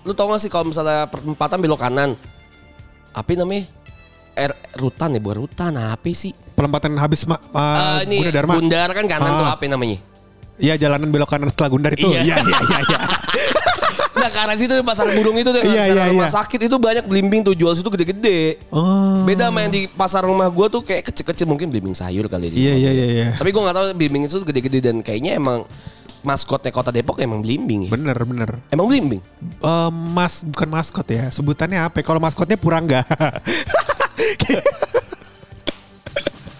Lu 0.07 0.15
tau 0.15 0.31
gak 0.31 0.39
sih 0.39 0.47
kalau 0.47 0.71
misalnya 0.71 1.03
perempatan 1.03 1.59
belok 1.59 1.83
kanan 1.83 2.15
Apa 3.11 3.35
namanya? 3.35 3.67
Er, 4.35 4.55
rutan 4.75 5.11
ya, 5.11 5.19
bukan 5.19 5.43
rutan, 5.43 5.75
apa 5.75 6.07
sih? 6.11 6.31
Pelempatan 6.55 6.95
habis 6.95 7.27
ma, 7.27 7.35
Eh, 7.35 8.07
ini 8.07 8.23
Bunda 8.23 8.31
Dharma. 8.31 8.53
Bundar 8.55 8.89
kan 8.91 9.05
kanan 9.07 9.31
Ah. 9.31 9.39
tuh 9.39 9.47
apa 9.51 9.63
namanya? 9.67 9.97
Iya 10.55 10.79
jalanan 10.79 11.11
belok 11.11 11.27
kanan 11.27 11.51
setelah 11.51 11.69
Gundar 11.71 11.91
itu. 11.91 12.07
Iya. 12.07 12.23
Iya 12.23 12.35
iya 12.39 12.59
iya. 12.83 12.99
Nah 14.15 14.29
karena 14.31 14.53
situ 14.55 14.73
pasar 14.81 15.11
burung 15.11 15.35
itu 15.35 15.51
dengan 15.51 15.67
sekarang 15.75 16.07
iya, 16.07 16.11
rumah 16.15 16.29
iya. 16.31 16.35
sakit 16.39 16.59
itu 16.71 16.75
banyak 16.79 17.05
blimbing 17.05 17.41
tuh 17.43 17.53
jual 17.53 17.75
situ 17.75 17.91
gede-gede. 17.91 18.63
Oh. 18.71 19.27
Beda 19.27 19.51
sama 19.51 19.67
yang 19.67 19.71
di 19.71 19.81
pasar 19.91 20.23
rumah 20.23 20.47
gua 20.47 20.71
tuh 20.71 20.81
kayak 20.81 21.11
kecil-kecil 21.11 21.45
mungkin 21.45 21.67
blimbing 21.67 21.93
sayur 21.93 22.31
kali 22.31 22.49
Iya 22.51 22.73
iya 22.79 22.91
iya 22.95 23.07
iya. 23.07 23.27
Tapi 23.35 23.51
gua 23.51 23.69
nggak 23.69 23.75
tahu 23.75 23.85
blimbing 23.99 24.23
itu 24.25 24.39
tuh 24.39 24.47
gede-gede 24.47 24.79
dan 24.79 25.03
kayaknya 25.03 25.35
emang 25.35 25.67
maskotnya 26.25 26.73
kota 26.73 26.89
Depok 26.89 27.21
emang 27.21 27.45
blimbing 27.45 27.85
ya. 27.85 27.91
Bener 27.93 28.17
bener. 28.17 28.49
Emang 28.73 28.89
blimbing. 28.89 29.21
Eh, 29.61 29.89
mas 29.91 30.41
bukan 30.41 30.69
maskot 30.71 31.05
ya. 31.11 31.29
Sebutannya 31.29 31.77
apa? 31.85 32.01
ya? 32.01 32.03
Kalau 32.07 32.17
maskotnya 32.17 32.57
Purangga. 32.57 33.05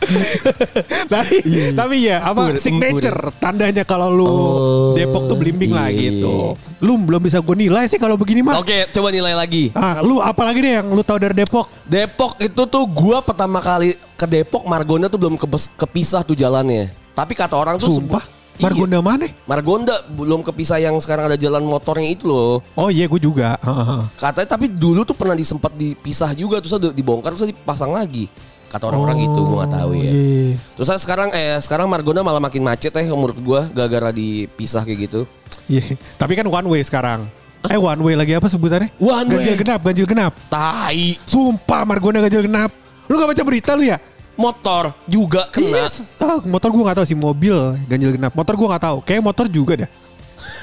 tapi 1.14 1.36
tapi 1.72 1.96
ya 2.04 2.22
apa 2.24 2.50
Pur- 2.50 2.60
signature 2.60 3.20
tandanya 3.38 3.84
kalau 3.84 4.10
lu 4.10 4.26
Oh, 4.26 4.92
Depok 4.94 5.26
tuh 5.26 5.36
blimbing 5.36 5.72
lah 5.72 5.88
iya. 5.88 6.10
gitu. 6.10 6.54
Lu 6.80 6.98
belum 6.98 7.20
bisa 7.20 7.40
gue 7.40 7.56
nilai 7.56 7.86
sih 7.86 7.96
kalau 7.96 8.16
begini 8.16 8.42
mah. 8.42 8.58
Oke, 8.58 8.88
coba 8.90 9.10
nilai 9.10 9.32
lagi. 9.32 9.72
Ah, 9.72 10.00
lu 10.00 10.18
apalagi 10.18 10.60
deh 10.60 10.74
yang 10.76 10.88
lu 10.88 11.02
tahu 11.02 11.18
dari 11.18 11.34
Depok? 11.34 11.68
Depok 11.84 12.36
itu 12.38 12.62
tuh 12.66 12.84
gua 12.86 13.20
pertama 13.20 13.60
kali 13.60 13.94
ke 14.14 14.26
Depok 14.26 14.64
Margonda 14.64 15.08
tuh 15.08 15.18
belum 15.18 15.36
kebes- 15.36 15.72
kepisah 15.74 16.22
tuh 16.22 16.34
jalannya. 16.34 16.92
Tapi 17.12 17.32
kata 17.34 17.56
orang 17.56 17.76
tuh 17.76 17.90
Sumpah. 17.90 18.22
sebu- 18.22 18.34
Margonda 18.56 19.00
mana? 19.00 19.28
Iya, 19.28 19.36
Margonda 19.46 19.96
belum 20.08 20.40
kepisah 20.42 20.80
yang 20.80 20.96
sekarang 20.98 21.28
ada 21.28 21.36
jalan 21.36 21.60
motornya 21.62 22.08
itu 22.08 22.24
loh. 22.24 22.64
Oh 22.74 22.88
iya 22.88 23.04
gue 23.06 23.20
juga. 23.20 23.60
Heeh. 23.60 24.02
Katanya 24.16 24.48
tapi 24.50 24.72
dulu 24.72 25.04
tuh 25.04 25.12
pernah 25.12 25.36
disempat 25.36 25.76
dipisah 25.76 26.32
juga 26.32 26.60
terus 26.60 26.72
dibongkar 26.90 27.36
terus 27.36 27.52
dipasang 27.52 27.92
lagi. 27.92 28.32
Kata 28.76 28.92
orang-orang 28.92 29.24
gitu 29.24 29.40
gua 29.48 29.64
gak 29.64 29.72
tahu 29.80 29.92
ya. 29.96 30.12
iya. 30.12 30.60
Terus 30.76 30.88
saya 30.92 31.00
sekarang 31.00 31.32
eh 31.32 31.56
sekarang 31.64 31.88
Margonda 31.88 32.20
malah 32.28 32.44
makin 32.44 32.60
macet 32.60 32.92
ya 32.92 33.08
menurut 33.08 33.40
gua 33.40 33.72
gara-gara 33.72 34.12
dipisah 34.12 34.84
kayak 34.84 35.08
gitu. 35.08 35.24
Iya. 35.72 35.96
Tapi 36.20 36.36
kan 36.36 36.44
one 36.44 36.68
way 36.68 36.84
sekarang. 36.84 37.24
Eh 37.72 37.80
one 37.80 38.04
way 38.04 38.20
lagi 38.20 38.36
apa 38.36 38.52
sebutannya? 38.52 38.92
One 39.00 39.32
way. 39.32 39.40
ganjil 39.40 39.56
genap, 39.56 39.80
ganjil 39.80 40.04
genap. 40.04 40.36
Tai 40.52 41.16
Sumpah 41.24 41.88
Margonda 41.88 42.20
ganjil 42.20 42.44
genap. 42.44 42.76
Lu 43.08 43.16
gak 43.16 43.32
baca 43.32 43.44
berita 43.48 43.80
lu 43.80 43.88
ya? 43.88 43.96
motor 44.36 44.92
juga 45.08 45.48
kena. 45.48 45.88
Iya. 45.88 45.88
Ah, 46.20 46.40
motor 46.44 46.70
gua 46.76 46.92
gak 46.92 46.98
tahu 47.00 47.08
sih 47.08 47.16
mobil 47.16 47.56
ganjil 47.88 48.12
genap. 48.12 48.36
Motor 48.36 48.60
gua 48.60 48.76
gak 48.76 48.84
tahu. 48.92 48.98
Kayak 49.08 49.24
motor 49.24 49.46
juga 49.48 49.88
dah. 49.88 49.90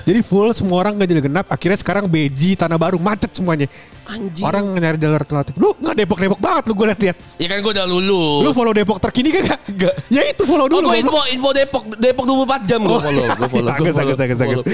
Jadi 0.02 0.20
full 0.20 0.50
semua 0.50 0.80
orang 0.80 0.96
ganjil 0.96 1.18
genap. 1.18 1.46
Akhirnya 1.46 1.76
sekarang 1.76 2.04
Beji 2.04 2.54
Tanah 2.54 2.74
Baru 2.74 2.96
macet 2.96 3.30
semuanya. 3.30 3.66
Anjing. 4.02 4.42
Orang 4.42 4.74
nyari 4.74 4.98
jalur 4.98 5.14
alternatif. 5.16 5.54
Lu 5.54 5.72
nggak 5.74 5.94
Depok-Depok 5.94 6.38
banget 6.38 6.62
lu 6.66 6.74
gue 6.74 6.86
liat-liat. 6.88 7.16
Ya 7.38 7.46
kan 7.46 7.58
gua 7.60 7.72
udah 7.72 7.86
lulus. 7.86 8.40
Lu 8.42 8.50
follow 8.50 8.72
Depok 8.72 8.98
terkini 8.98 9.30
kagak? 9.30 9.62
Enggak. 9.64 9.94
Ya 10.08 10.22
itu 10.24 10.42
follow 10.42 10.64
Oh, 10.64 10.72
dulu. 10.72 10.82
gue 10.84 10.96
goblok. 10.96 11.02
info 11.02 11.20
info 11.30 11.48
Depok 11.52 11.82
Depok 11.96 12.24
24 12.26 12.66
jam 12.66 12.80
gue 12.80 12.90
Oh, 12.90 12.98
follow, 12.98 13.24
gue 13.24 13.48
follow, 13.48 13.72
gue 13.72 13.92
follow, 13.92 14.14
follow. 14.34 14.64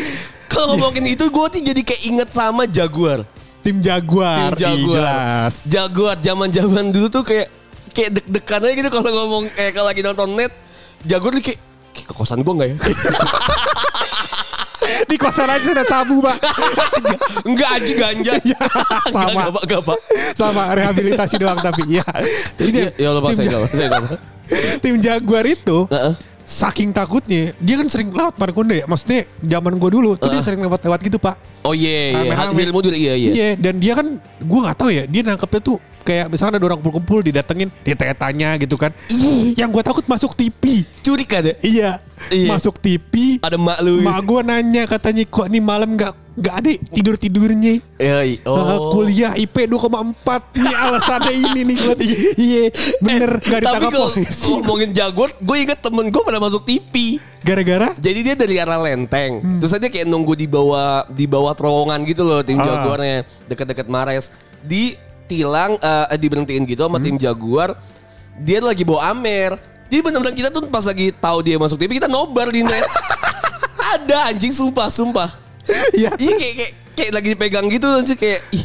Kalau 0.48 0.66
ngomongin 0.72 1.04
itu 1.06 1.24
gue 1.24 1.46
tuh 1.46 1.60
jadi 1.62 1.80
kayak 1.82 2.02
inget 2.04 2.28
sama 2.30 2.64
Jaguar. 2.64 3.20
Tim 3.60 3.84
Jaguar. 3.84 4.48
Tim 4.50 4.54
Ih, 4.54 4.60
Jaguar. 4.80 4.96
jelas. 4.96 5.54
Jaguar 5.66 6.16
zaman-zaman 6.16 6.84
dulu 6.88 7.06
tuh 7.08 7.20
kayak 7.22 7.52
kayak 7.92 8.10
deg-degan 8.16 8.60
aja 8.62 8.74
gitu 8.74 8.88
kalau 8.88 9.10
ngomong 9.14 9.44
kayak 9.50 9.72
kalau 9.72 9.86
lagi 9.86 10.00
nonton 10.00 10.28
net. 10.32 10.52
Jaguar 11.00 11.30
tuh 11.30 11.44
kayak, 11.44 11.60
kayak 11.92 12.06
ke 12.06 12.14
kosan 12.14 12.40
gue 12.40 12.54
nggak 12.54 12.68
ya? 12.70 12.76
Di 15.06 15.16
kosan 15.16 15.46
aja 15.46 15.62
sudah 15.62 15.86
sabu, 15.86 16.18
Pak. 16.18 16.36
Enggak 17.48 17.70
aja 17.78 17.92
ganja. 17.94 18.32
Iya, 18.42 18.60
sama. 19.12 19.30
Enggak, 19.30 19.62
enggak, 19.62 19.80
Pak. 19.84 19.98
Sama 20.34 20.62
rehabilitasi 20.74 21.34
doang 21.38 21.58
tapi 21.60 21.82
ya. 21.86 22.04
Ini 22.58 22.78
Ya, 22.78 22.90
ya 22.96 23.08
lupa 23.14 23.30
tim, 23.30 23.46
saya 23.46 23.66
saya 23.68 23.88
tim 24.82 24.96
Jaguar 24.98 25.44
itu 25.44 25.84
Heeh. 25.92 26.14
saking 26.48 26.88
takutnya 26.96 27.52
dia 27.60 27.76
kan 27.76 27.84
sering 27.92 28.08
lewat 28.10 28.34
Margonda 28.40 28.74
ya. 28.74 28.88
Maksudnya 28.88 29.28
zaman 29.44 29.76
gue 29.76 29.90
dulu 29.92 30.16
tuh 30.16 30.32
dia 30.32 30.40
sering 30.40 30.64
lewat-lewat 30.64 30.98
gitu, 31.04 31.20
Pak. 31.20 31.36
Oh 31.62 31.76
iya, 31.76 32.16
iya. 32.16 32.32
Rame-rame. 32.32 32.56
Hadir 32.56 32.70
mobil 32.72 32.94
iya, 32.96 33.12
iya. 33.12 33.30
Iya, 33.30 33.48
dan 33.60 33.76
dia 33.76 33.92
kan 33.92 34.16
gue 34.18 34.58
nggak 34.64 34.76
tahu 34.78 34.90
ya, 34.90 35.04
dia 35.04 35.20
nangkepnya 35.20 35.60
tuh 35.60 35.76
kayak 36.08 36.32
misalnya 36.32 36.56
ada 36.56 36.72
orang 36.72 36.80
kumpul-kumpul 36.80 37.20
didatengin, 37.20 37.68
ditanya 37.84 38.56
gitu 38.56 38.80
kan. 38.80 38.96
Yang 39.52 39.68
gue 39.68 39.82
takut 39.84 40.04
masuk 40.08 40.32
TV. 40.32 40.88
Curi 41.04 41.28
kan 41.28 41.44
ya? 41.44 41.54
Iya, 41.60 41.90
Iya. 42.32 42.48
masuk 42.48 42.80
TV. 42.80 43.36
Ada 43.44 43.60
mak 43.60 43.78
lu. 43.84 44.00
Mak 44.00 44.18
gue 44.24 44.40
nanya 44.42 44.88
katanya 44.88 45.22
kok 45.22 45.46
nih 45.46 45.60
malam 45.60 45.92
nggak 45.92 46.16
nggak 46.38 46.54
ada 46.54 46.70
tidur 46.88 47.14
tidurnya. 47.18 47.82
Iya, 47.98 48.18
iya. 48.24 48.38
Oh. 48.46 48.94
kuliah 48.94 49.34
IP 49.34 49.66
2,4 49.66 50.54
Ini 50.54 50.70
alasannya 50.86 51.34
ini 51.34 51.60
nih 51.66 51.76
gue 51.76 51.94
Iya 52.38 52.64
bener 53.02 53.30
Gak 53.42 53.58
Eh, 53.58 53.58
Tapi 53.58 53.62
ditangkap 53.66 53.90
kalau 53.90 54.08
polisi 54.08 54.50
ngomongin 54.54 54.90
Jaguar, 54.94 55.30
gue 55.34 55.56
inget 55.58 55.78
temen 55.82 56.06
gue 56.08 56.22
pada 56.22 56.38
masuk 56.38 56.62
TV. 56.62 57.18
Gara-gara 57.38 57.90
Jadi 57.96 58.18
dia 58.22 58.34
dari 58.34 58.54
arah 58.56 58.78
Lenteng. 58.78 59.58
Terus 59.58 59.74
aja 59.74 59.86
kayak 59.86 60.06
nunggu 60.06 60.32
di 60.32 60.46
bawah 60.46 61.06
di 61.06 61.26
bawah 61.26 61.52
terowongan 61.52 62.00
gitu 62.06 62.22
loh 62.22 62.40
tim 62.40 62.56
Ah. 62.56 62.64
Jaguarnya 62.64 63.16
dekat-dekat 63.46 63.86
Mares. 63.86 64.30
Ditilang 65.28 65.76
eh 65.76 66.16
diberhentiin 66.16 66.64
gitu 66.64 66.88
sama 66.88 66.96
tim 66.96 67.20
Jaguar. 67.20 67.76
Dia 68.40 68.64
lagi 68.64 68.80
bawa 68.80 69.12
Amer. 69.12 69.60
Jadi 69.92 70.00
benar-benar 70.00 70.32
kita 70.32 70.48
tuh 70.48 70.64
pas 70.68 70.84
lagi 70.84 71.12
tahu 71.12 71.44
dia 71.44 71.60
masuk 71.60 71.76
TV 71.76 72.00
kita 72.00 72.08
nobar 72.08 72.48
di 72.48 72.64
net. 72.64 72.84
Ada 73.92 74.32
anjing 74.32 74.56
sumpah 74.56 74.88
sumpah. 74.88 75.28
Iya 75.92 76.16
Iya 76.16 76.32
kayak, 76.32 76.54
kayak 76.56 76.72
kayak 76.96 77.12
lagi 77.12 77.28
dipegang 77.36 77.66
gitu 77.68 77.88
sih 78.04 78.16
kayak 78.16 78.40
ih 78.56 78.64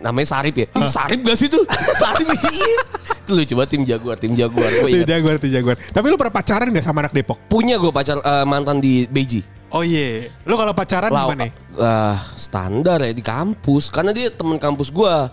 namanya 0.00 0.28
Sarip 0.28 0.54
ya. 0.56 0.66
Ih, 0.76 0.88
Sarip 0.88 1.20
gak 1.24 1.36
sih 1.36 1.48
tuh? 1.48 1.64
Sarip. 2.00 2.28
Itu 2.28 3.32
lu 3.32 3.44
coba 3.44 3.64
tim 3.64 3.84
Jaguar, 3.84 4.16
tim 4.16 4.32
Jaguar. 4.32 4.68
Gue 4.68 5.00
Tim. 5.00 5.08
Jaguar 5.08 5.36
Tim 5.40 5.48
Jaguar 5.52 5.76
Tapi 5.80 6.06
lu 6.08 6.16
pernah 6.20 6.34
pacaran 6.36 6.68
gak 6.68 6.84
sama 6.84 7.04
anak 7.04 7.12
Depok? 7.16 7.40
Punya 7.48 7.80
gue 7.80 7.88
pacar 7.88 8.20
eh, 8.20 8.44
mantan 8.44 8.80
di 8.80 9.08
Beji. 9.08 9.40
Oh 9.72 9.80
iya 9.80 10.28
Lu 10.44 10.60
kalau 10.60 10.76
pacaran 10.76 11.08
Lau- 11.08 11.32
gimana? 11.32 11.48
ah, 11.80 12.20
standar 12.36 13.00
ya 13.00 13.16
di 13.16 13.24
kampus 13.24 13.88
karena 13.88 14.12
dia 14.12 14.28
teman 14.28 14.60
kampus 14.60 14.92
gua. 14.92 15.32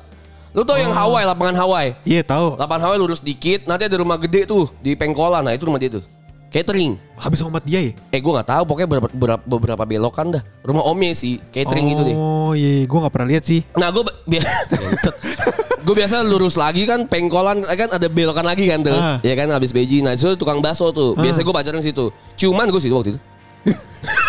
Lu 0.49 0.65
tau 0.65 0.81
yang 0.81 0.89
Hawaii, 0.89 1.29
lapangan 1.29 1.55
Hawaii. 1.61 1.93
Iya 2.01 2.25
tahu. 2.25 2.57
Lapangan 2.57 2.89
Hawaii 2.89 2.99
lurus 2.99 3.21
dikit, 3.21 3.69
nanti 3.69 3.85
ada 3.85 3.97
rumah 4.01 4.17
gede 4.17 4.49
tuh 4.49 4.65
di 4.81 4.97
Pengkolan. 4.97 5.45
Nah, 5.45 5.53
itu 5.53 5.69
rumah 5.69 5.77
dia 5.77 5.93
tuh. 5.93 6.01
Catering. 6.49 6.97
Habis 7.13 7.45
omat 7.45 7.61
dia 7.61 7.77
ya? 7.77 7.91
Eh 8.09 8.17
gua 8.17 8.41
nggak 8.41 8.49
tahu 8.49 8.63
pokoknya 8.65 8.87
beberapa, 8.89 9.09
beberapa, 9.13 9.41
beberapa 9.45 9.83
belokan 9.85 10.33
dah. 10.33 10.41
Rumah 10.65 10.81
omnya 10.89 11.13
sih, 11.13 11.37
catering 11.53 11.93
gitu 11.93 12.01
deh. 12.01 12.15
Oh 12.17 12.57
iya 12.57 12.89
Gue 12.89 12.97
gak 12.97 13.13
pernah 13.13 13.29
lihat 13.29 13.45
sih 13.45 13.61
Nah 13.77 13.93
gue 13.93 14.01
gue 15.85 15.95
biasa 15.95 16.25
lurus 16.25 16.57
lagi 16.57 16.89
kan 16.89 17.05
pengkolan 17.05 17.61
kan 17.61 17.89
ada 17.93 18.09
belokan 18.09 18.41
lagi 18.41 18.65
kan 18.65 18.81
tuh 18.81 18.93
Ah. 18.93 19.17
ya 19.21 19.37
kan 19.37 19.49
habis 19.49 19.69
beji 19.69 20.01
nah 20.01 20.13
itu 20.13 20.33
tukang 20.33 20.57
bakso 20.61 20.89
tuh 20.89 21.13
biasa 21.13 21.45
gue 21.45 21.53
pacaran 21.53 21.81
situ 21.81 22.09
cuman 22.35 22.69
gue 22.69 22.81
situ 22.81 22.93
waktu 22.93 23.13
itu 23.13 23.19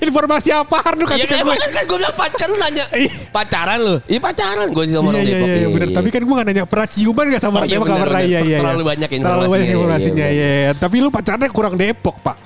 informasi 0.00 0.48
apaan 0.50 0.94
lu 0.94 1.04
Iya 1.04 1.12
kasih 1.12 1.26
ke 1.26 1.34
kan 1.34 1.44
gue? 1.44 1.54
kan, 1.54 1.70
kan 1.70 1.84
gue 1.84 1.98
bilang 1.98 2.16
pacar 2.16 2.46
lu 2.46 2.56
nanya 2.56 2.84
Iya. 2.92 3.12
pacaran 3.28 3.78
lu. 3.78 3.94
Iya 4.06 4.20
pacaran 4.20 4.66
gue 4.68 4.84
sih 4.86 4.94
sama 4.94 5.02
Iya 5.02 5.12
orang 5.12 5.22
iya 5.22 5.34
Depok. 5.34 5.48
iya 5.52 5.66
bener. 5.68 5.88
Tapi 5.92 6.08
kan 6.08 6.22
gue 6.22 6.34
gak 6.34 6.46
nanya 6.46 6.62
pernah 6.64 6.88
ciuman 6.88 7.24
gak 7.28 7.42
sama 7.42 7.54
orang 7.58 7.68
iya, 7.68 7.76
Depok 7.76 7.86
bener. 7.88 8.08
iya 8.22 8.38
iya. 8.40 8.58
Terlalu 8.58 8.80
iya. 8.80 8.88
banyak 8.88 9.08
Terlalu 9.08 9.20
informasinya, 9.20 9.52
banyak 9.52 9.66
iya, 9.66 9.74
informasinya 9.76 10.26
iya, 10.30 10.48
iya. 10.64 10.70
Tapi 10.72 10.96
lu 10.98 11.08
pacarnya 11.10 11.48
kurang 11.50 11.74
Depok 11.76 12.16
pak. 12.22 12.36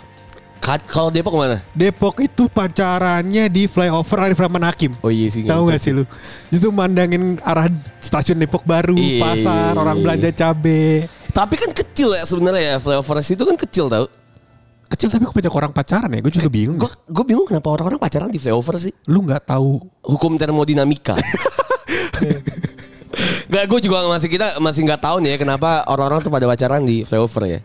Ka- 0.56 0.82
Kalau 0.82 1.10
Depok 1.14 1.34
mana? 1.36 1.62
Depok 1.70 2.18
itu 2.18 2.48
pacarannya 2.50 3.46
di 3.46 3.70
flyover 3.70 4.18
Arif 4.18 4.38
Rahman 4.40 4.64
Hakim. 4.64 4.98
Oh 4.98 5.12
iya 5.12 5.28
sih. 5.30 5.46
Tahu 5.46 5.70
gak 5.70 5.78
sih 5.78 5.94
lu? 5.94 6.02
Itu 6.48 6.74
mandangin 6.74 7.38
arah 7.40 7.70
stasiun 8.00 8.34
Depok 8.36 8.66
Baru, 8.66 8.96
Iya, 8.98 9.22
pasar, 9.22 9.72
iya, 9.72 9.78
orang 9.78 9.96
iya. 9.96 10.02
belanja 10.02 10.30
cabe. 10.32 11.06
Tapi 11.30 11.54
kan 11.54 11.70
kecil 11.70 12.16
ya 12.16 12.24
sebenarnya 12.24 12.62
ya 12.64 12.76
flyover 12.80 13.20
itu 13.20 13.42
kan 13.44 13.56
kecil 13.60 13.86
tau. 13.86 14.08
Kecil 14.86 15.10
tapi 15.10 15.26
kok 15.26 15.34
banyak 15.34 15.50
orang 15.50 15.72
pacaran 15.74 16.10
ya? 16.14 16.20
Gue 16.22 16.32
juga 16.34 16.46
bingung. 16.46 16.78
Gue 16.78 16.90
gue 16.90 17.24
bingung 17.26 17.46
kenapa 17.46 17.74
orang-orang 17.74 17.98
pacaran 17.98 18.30
di 18.30 18.38
flyover 18.38 18.78
sih. 18.78 18.94
Lu 19.10 19.26
nggak 19.26 19.50
tahu 19.50 19.82
Hukum 20.06 20.38
termodinamika. 20.38 21.18
Gak, 23.46 23.64
gue 23.70 23.80
juga 23.88 24.04
masih 24.10 24.28
kita 24.28 24.58
masih 24.58 24.84
nggak 24.84 25.00
tahu 25.00 25.22
nih 25.22 25.38
ya 25.38 25.38
kenapa 25.40 25.86
orang-orang 25.86 26.20
tuh 26.20 26.34
pada 26.34 26.44
pacaran 26.50 26.82
di 26.82 27.06
flyover 27.06 27.42
ya. 27.46 27.60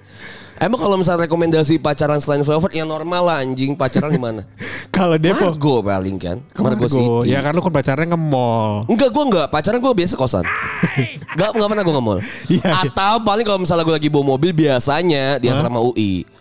Emang 0.61 0.77
kalau 0.77 0.93
misalnya 0.93 1.25
rekomendasi 1.25 1.81
pacaran 1.81 2.21
selain 2.21 2.45
flyover 2.45 2.69
ya 2.69 2.85
normal 2.85 3.25
lah 3.25 3.41
anjing 3.41 3.73
pacaran 3.73 4.13
di 4.13 4.21
mana? 4.21 4.45
kalau 4.95 5.17
Depok 5.17 5.57
Margo 5.57 5.81
paling 5.81 6.17
kan. 6.21 6.37
ke 6.53 6.59
Margo 6.61 6.85
Margo. 6.85 6.93
City. 7.25 7.33
Ya 7.33 7.41
kan 7.41 7.57
lu 7.57 7.65
kan 7.65 7.73
pacarnya 7.73 8.13
ke 8.13 8.19
mall. 8.21 8.85
Enggak, 8.85 9.09
gue 9.09 9.23
enggak. 9.25 9.47
Pacaran 9.49 9.81
gue 9.81 9.93
biasa 10.05 10.13
kosan. 10.13 10.45
Enggak, 11.33 11.49
enggak 11.57 11.69
pernah 11.73 11.83
gue 11.87 11.95
nge-mall. 11.95 12.19
Iya, 12.51 12.61
iya. 12.61 12.71
Atau 12.85 13.15
paling 13.25 13.45
kalau 13.47 13.59
misalnya 13.65 13.83
gue 13.89 13.95
lagi 13.97 14.09
bawa 14.13 14.37
mobil 14.37 14.51
biasanya 14.53 15.41
di 15.41 15.49
asrama 15.49 15.81
UI. 15.81 16.40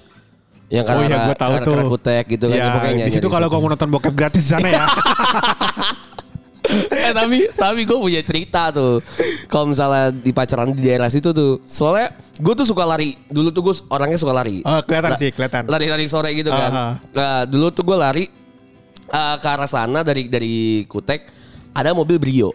Yang 0.70 0.84
Oh 0.86 1.02
iya 1.02 1.10
karena 1.10 1.26
gue 1.26 1.36
tahu 1.36 1.52
karena 1.58 1.66
tuh. 1.66 1.90
Kutek 1.98 2.24
gitu 2.30 2.44
kan. 2.46 2.54
Ya, 2.54 2.62
dia 2.62 2.74
pokoknya 2.78 3.04
di 3.10 3.12
situ 3.12 3.26
kalau 3.26 3.46
gua 3.50 3.58
mau 3.58 3.70
nonton 3.74 3.90
bokep 3.90 4.14
gratis 4.14 4.42
di 4.46 4.50
sana 4.54 4.68
ya. 4.70 4.86
eh 6.70 7.10
tapi 7.10 7.50
tapi 7.58 7.80
gue 7.82 7.98
punya 7.98 8.22
cerita 8.22 8.70
tuh. 8.70 9.02
Kalau 9.50 9.66
misalnya 9.66 10.14
di 10.14 10.30
pacaran 10.30 10.70
di 10.70 10.86
daerah 10.86 11.10
situ 11.10 11.34
tuh. 11.34 11.58
Soalnya 11.66 12.14
gue 12.38 12.54
tuh 12.54 12.62
suka 12.62 12.86
lari. 12.86 13.18
Dulu 13.26 13.50
tuh 13.50 13.62
gue 13.66 13.74
orangnya 13.90 14.14
suka 14.14 14.30
lari. 14.30 14.62
Oh, 14.62 14.78
kelihatan 14.86 15.10
La- 15.10 15.18
sih, 15.18 15.34
kelihatan. 15.34 15.66
Lari-lari 15.66 16.06
sore 16.06 16.30
gitu 16.38 16.54
kan. 16.54 16.70
Aha. 16.70 16.88
Nah, 17.10 17.42
dulu 17.50 17.74
tuh 17.74 17.82
gue 17.82 17.98
lari 17.98 18.24
eh, 19.10 19.36
ke 19.42 19.48
arah 19.50 19.66
sana 19.66 20.06
dari 20.06 20.30
dari 20.30 20.86
Kutek 20.86 21.26
ada 21.74 21.90
mobil 21.90 22.22
Brio. 22.22 22.54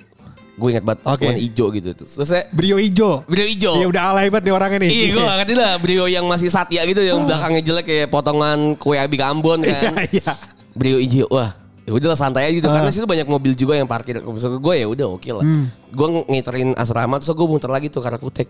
Gue 0.55 0.67
ingat 0.71 0.83
banget 0.83 0.99
Oke. 1.03 1.23
warna 1.25 1.35
hijau 1.37 1.67
gitu. 1.69 1.89
Terus 1.93 2.15
saya 2.23 2.47
Brio 2.49 2.77
ijo. 2.77 3.23
Brio 3.25 3.43
hijau. 3.43 3.75
Iya 3.75 3.87
udah 3.87 4.03
alay 4.09 4.27
banget 4.27 4.47
nih 4.47 4.53
orangnya 4.53 4.79
nih. 4.79 4.89
Iya 4.89 5.05
gue 5.09 5.21
gak 5.21 5.37
ngerti 5.37 5.53
lah 5.53 5.71
Brio 5.77 6.05
yang 6.05 6.25
masih 6.25 6.47
satya 6.47 6.81
gitu 6.83 6.99
Yang 6.99 7.19
belakangnya 7.23 7.61
jelek 7.61 7.85
kayak 7.85 8.07
potongan 8.07 8.59
kue 8.75 8.95
abi 8.95 9.19
Ambon 9.19 9.59
Iya 9.61 9.75
kan 9.81 9.93
iya. 10.09 10.31
Brio 10.71 10.97
hijau 10.97 11.27
Wah 11.29 11.51
ya 11.81 11.91
udahlah 11.91 12.15
santai 12.15 12.49
aja 12.49 12.53
gitu 12.55 12.65
Ah. 12.65 12.73
karena 12.73 12.89
situ 12.89 13.05
banyak 13.05 13.23
mobil 13.25 13.53
juga 13.53 13.73
yang 13.73 13.85
parkir 13.85 14.17
maksud 14.17 14.57
gue 14.57 14.73
ya 14.73 14.87
udah 14.87 15.05
oke 15.11 15.29
lah 15.29 15.45
Hmm. 15.45 15.69
gue 15.85 16.07
ngiterin 16.25 16.73
asrama 16.73 17.21
terus 17.21 17.29
gue 17.29 17.45
muter 17.45 17.69
lagi 17.69 17.87
tuh 17.87 18.01
karena 18.01 18.17
kutek 18.17 18.49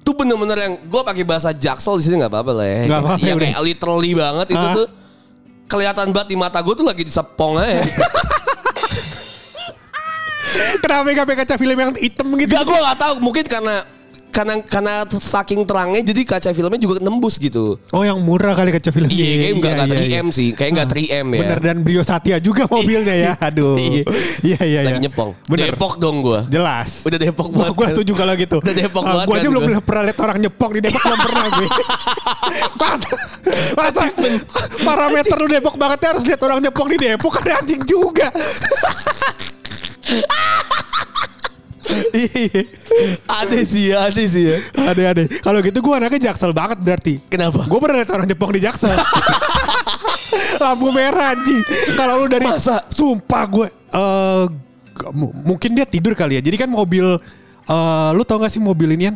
tuh 0.00 0.14
bener-bener 0.14 0.56
yang 0.58 0.74
gue 0.80 1.02
pakai 1.02 1.20
bahasa 1.20 1.52
jaksel 1.52 1.94
di 1.94 2.02
sini 2.02 2.16
nggak 2.16 2.32
apa-apa 2.32 2.52
lah 2.54 2.64
ya 2.64 2.80
Nggak 2.86 3.00
apa-apa, 3.04 3.20
yang 3.20 3.36
udah. 3.36 3.44
kayak 3.46 3.60
literally 3.62 4.12
banget 4.14 4.46
itu 4.48 4.64
Ah. 4.64 4.72
tuh 4.72 4.86
kelihatan 5.66 6.06
banget 6.10 6.28
di 6.28 6.36
mata 6.38 6.58
gue 6.58 6.72
tuh 6.72 6.86
lagi 6.86 7.02
disepong 7.02 7.52
aja 7.56 7.76
Kenapa 10.82 11.06
gak 11.14 11.26
pakai 11.30 11.38
kaca 11.46 11.54
film 11.56 11.78
yang 11.78 11.92
hitam 11.94 12.28
gitu? 12.36 12.52
Gak 12.52 12.64
gue 12.66 12.78
gak 12.78 12.98
tahu 12.98 13.14
mungkin 13.22 13.44
karena 13.46 13.76
karena 14.32 14.54
karena 14.64 14.94
saking 15.12 15.68
terangnya 15.68 16.00
jadi 16.00 16.24
kaca 16.24 16.50
filmnya 16.56 16.80
juga 16.80 17.04
nembus 17.04 17.36
gitu 17.36 17.76
Oh 17.92 18.00
yang 18.00 18.16
murah 18.24 18.56
kali 18.56 18.72
kaca 18.72 18.88
filmnya. 18.88 19.12
Iya, 19.12 19.28
kayak 19.36 19.52
nggak 19.60 19.72
nggak 19.76 20.00
3M 20.08 20.26
sih, 20.32 20.48
kayak 20.56 20.70
nggak 20.72 20.88
Ah, 20.88 20.94
3M 20.96 21.26
ya. 21.28 21.40
Bener 21.44 21.58
dan 21.60 21.76
Brio 21.84 22.00
Satya 22.00 22.40
juga 22.40 22.64
mobilnya 22.64 23.12
ya. 23.12 23.32
Aduh. 23.52 23.76
Iya. 23.76 24.02
Iya 24.40 24.58
iya 24.64 24.80
iya. 24.88 24.90
Lagi 24.96 25.04
nyepong. 25.04 25.36
Bener. 25.44 25.76
Depok 25.76 26.00
dong 26.00 26.24
gue. 26.24 26.40
Jelas. 26.48 27.04
Udah 27.04 27.18
Depok 27.20 27.52
Wah, 27.52 27.68
banget. 27.68 27.72
gue 27.76 27.84
kan. 27.84 27.92
setuju 27.92 28.12
kalau 28.16 28.34
gitu. 28.40 28.56
Udah 28.64 28.74
Depok 28.74 29.04
banget 29.04 29.26
Gue 29.28 29.36
aja 29.36 29.48
belum 29.52 29.62
gua. 29.68 29.80
pernah 29.84 30.02
lihat 30.08 30.18
orang 30.24 30.38
nyepong 30.40 30.70
di 30.72 30.80
Depok 30.80 31.02
belum 31.04 31.20
pernah 31.20 31.44
gue. 31.52 31.66
masa, 32.80 33.10
masa 33.76 34.02
parameter 34.80 35.36
lu 35.36 35.48
Depok 35.52 35.74
banget 35.76 35.98
ya 36.00 36.08
harus 36.16 36.24
lihat 36.24 36.40
orang 36.40 36.58
nyepong 36.64 36.88
di 36.88 36.96
Depok 36.96 37.32
kan 37.36 37.60
anjing 37.60 37.84
juga. 37.84 38.32
Ada 43.42 43.58
sih 43.66 43.92
ya, 43.92 44.08
ada 44.08 44.22
sih 44.22 44.42
ya. 44.48 44.56
Ada-ada. 44.76 45.22
Kalau 45.42 45.58
gitu 45.60 45.78
gue 45.82 45.94
anaknya 45.96 46.32
jaksel 46.32 46.52
banget 46.54 46.78
berarti. 46.80 47.18
Kenapa? 47.26 47.66
Gue 47.66 47.78
pernah 47.82 48.02
lihat 48.02 48.10
orang 48.12 48.28
Jepang 48.28 48.50
di 48.52 48.60
jaksel. 48.62 48.92
Lampu 50.62 50.88
merah 50.94 51.36
anjing. 51.36 51.60
Kalau 51.98 52.24
lu 52.24 52.26
dari 52.30 52.46
Masa? 52.46 52.80
sumpah 52.88 53.44
gue 53.50 53.66
eh 53.68 54.44
mu- 55.12 55.34
mungkin 55.44 55.74
dia 55.74 55.86
tidur 55.88 56.14
kali 56.14 56.38
ya. 56.38 56.42
Jadi 56.44 56.56
kan 56.56 56.70
mobil 56.70 57.18
eh 57.66 58.10
lu 58.14 58.22
tau 58.22 58.38
gak 58.40 58.52
sih 58.52 58.62
mobil 58.62 58.94
ini 58.94 59.10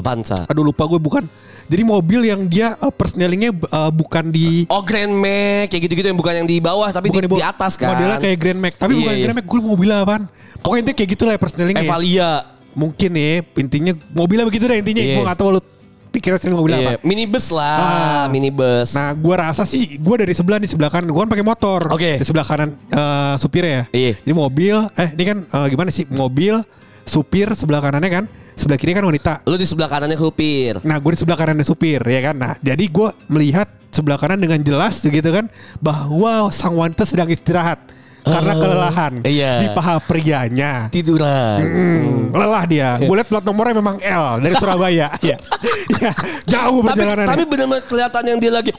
Pansa. 0.00 0.46
Aduh 0.46 0.62
lupa 0.62 0.86
gue 0.86 1.00
bukan. 1.02 1.26
Jadi 1.66 1.82
mobil 1.82 2.20
yang 2.24 2.46
dia 2.46 2.74
uh, 2.78 2.88
persnelingnya 2.88 3.50
eh, 3.50 3.90
bukan 3.90 4.30
di 4.30 4.64
Oh 4.66 4.82
Grand 4.82 5.10
Max 5.10 5.68
kayak 5.68 5.82
gitu-gitu 5.86 6.06
yang 6.06 6.18
bukan 6.18 6.34
yang 6.38 6.48
di 6.48 6.58
bawah 6.58 6.88
tapi 6.88 7.10
bukan 7.10 7.26
di, 7.26 7.38
di 7.38 7.44
atas 7.44 7.74
kan. 7.74 7.94
Modelnya 7.94 8.18
kayak 8.18 8.38
Grand 8.38 8.60
Max, 8.60 8.72
tapi 8.78 8.92
Iya, 8.94 9.00
bukan 9.02 9.14
iya. 9.14 9.24
Grand 9.26 9.36
Max. 9.36 9.46
Gue 9.46 9.60
mobilnya 9.60 9.96
apaan. 10.00 10.22
Pokoknya 10.62 10.80
intinya 10.86 10.96
kayak 10.96 11.10
gitu 11.12 11.22
lah 11.26 11.32
ya 11.34 11.40
persnelingnya. 11.40 11.82
ya. 11.82 11.88
Evalia. 11.90 12.30
Mungkin 12.76 13.10
ya 13.12 13.30
intinya 13.56 13.92
mobilnya 14.12 14.44
begitu 14.44 14.64
deh 14.64 14.78
intinya. 14.78 15.02
Iya. 15.02 15.16
Gue 15.16 15.24
gak 15.26 15.38
tahu 15.38 15.48
lu 15.56 15.60
pikirnya 16.06 16.38
sendiri 16.40 16.56
mobilnya 16.56 16.78
apa. 16.80 16.92
Iya, 16.96 16.98
minibus 17.04 17.46
lah, 17.52 17.76
Ah. 17.76 18.24
minibus. 18.32 18.96
Nah, 18.96 19.12
gua 19.12 19.36
rasa 19.44 19.68
sih 19.68 20.00
gua 20.00 20.16
dari 20.16 20.32
sebelah 20.32 20.56
di 20.56 20.64
sebelah 20.64 20.88
kanan, 20.88 21.12
gua 21.12 21.28
kan 21.28 21.36
pakai 21.36 21.44
motor. 21.44 21.92
Oke. 21.92 22.16
Di 22.16 22.24
sebelah 22.24 22.46
kanan 22.48 22.72
eh, 22.72 23.34
supirnya 23.36 23.72
ya. 23.72 23.84
Iya. 23.92 24.12
Jadi 24.24 24.32
mobil, 24.32 24.76
eh 24.96 25.08
ini 25.12 25.24
kan 25.28 25.38
eh, 25.44 25.66
gimana 25.68 25.92
sih? 25.92 26.08
Mobil, 26.08 26.56
supir 27.06 27.48
sebelah 27.54 27.80
kanannya 27.80 28.10
kan, 28.10 28.24
sebelah 28.58 28.76
kiri 28.76 28.92
kan 28.92 29.06
wanita. 29.06 29.46
Lu 29.46 29.56
di 29.56 29.64
sebelah 29.64 29.88
kanannya 29.88 30.18
supir. 30.18 30.82
Nah, 30.82 30.98
gue 30.98 31.10
di 31.14 31.18
sebelah 31.22 31.38
kanannya 31.38 31.64
supir 31.64 32.02
ya 32.02 32.20
kan. 32.20 32.36
Nah, 32.36 32.52
jadi 32.60 32.84
gua 32.90 33.14
melihat 33.30 33.70
sebelah 33.96 34.20
kanan 34.20 34.36
dengan 34.36 34.60
jelas 34.60 35.00
gitu 35.00 35.30
kan 35.32 35.48
bahwa 35.80 36.52
sang 36.52 36.76
wanita 36.76 37.08
sedang 37.08 37.32
istirahat 37.32 37.80
karena 38.26 38.52
Oh, 38.52 38.58
kelelahan 38.58 39.12
iya. 39.22 39.62
di 39.62 39.68
paha 39.70 40.02
prianya. 40.02 40.90
Tiduran. 40.90 41.58
Hmm, 41.62 42.34
lelah 42.34 42.64
dia. 42.66 42.88
Gue 42.98 43.14
lihat 43.14 43.30
plat 43.30 43.44
nomornya 43.46 43.78
memang 43.78 44.02
L 44.02 44.42
dari 44.42 44.54
Surabaya. 44.58 45.14
ya. 45.30 45.38
ya, 45.96 46.10
jauh 46.44 46.82
Tapi 46.82 46.90
perjalanannya. 46.92 47.28
tapi 47.30 47.42
benar-benar 47.46 47.84
kelihatan 47.86 48.22
yang 48.26 48.38
dia 48.42 48.52
lagi 48.52 48.70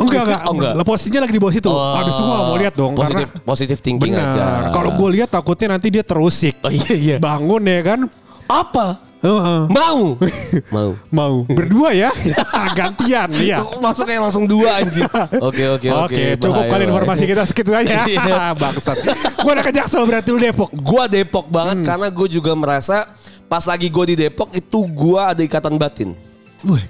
Enggak 0.00 0.22
enggak. 0.24 0.40
Oh, 0.48 0.54
enggak. 0.56 0.72
Posisinya 0.82 1.20
lagi 1.22 1.32
di 1.36 1.40
bawah 1.40 1.54
situ. 1.54 1.68
Oh. 1.68 1.94
Habis 1.94 2.12
itu 2.16 2.22
gak 2.22 2.42
mau 2.42 2.56
lihat 2.56 2.74
dong 2.74 2.92
Positif 2.96 3.28
karena 3.28 3.44
positif 3.44 3.76
thinking 3.84 4.12
benar. 4.16 4.32
aja. 4.32 4.44
Kalau 4.72 4.90
gue 4.96 5.08
lihat 5.20 5.28
takutnya 5.28 5.76
nanti 5.76 5.92
dia 5.92 6.04
terusik. 6.04 6.56
Oh 6.64 6.72
iya 6.72 6.92
iya. 6.96 7.16
Bangun 7.20 7.62
ya 7.68 7.80
kan. 7.84 8.00
Apa? 8.48 9.11
Heeh. 9.22 9.60
Mau. 9.70 10.18
Mau. 10.74 10.90
Mau 11.14 11.34
berdua 11.46 11.94
ya. 11.94 12.10
Gantian 12.78 13.30
ya. 13.38 13.62
Masuknya 13.78 14.18
langsung 14.18 14.50
dua 14.50 14.82
anjing. 14.82 15.06
Oke 15.38 15.62
oke 15.70 15.88
oke. 15.88 16.10
Oke, 16.10 16.24
cukup 16.36 16.64
kali 16.66 16.82
informasi 16.84 17.22
kita 17.24 17.42
segitu 17.46 17.70
aja. 17.70 18.02
Iya. 18.10 18.50
Bangsat. 18.58 18.98
Gue 19.38 19.50
udah 19.54 19.62
ke 19.62 19.70
Jaksel 19.70 20.02
berarti 20.04 20.28
lu 20.34 20.42
Depok. 20.42 20.70
Gua 20.74 21.06
Depok 21.06 21.46
banget 21.46 21.82
Hmm. 21.82 21.86
karena 21.86 22.08
gue 22.10 22.28
juga 22.28 22.52
merasa 22.52 23.06
pas 23.46 23.62
lagi 23.62 23.86
gue 23.86 24.04
di 24.10 24.16
Depok 24.18 24.50
itu 24.52 24.78
gua 24.90 25.30
ada 25.30 25.40
ikatan 25.40 25.78
batin. 25.78 26.18
Wih. 26.66 26.82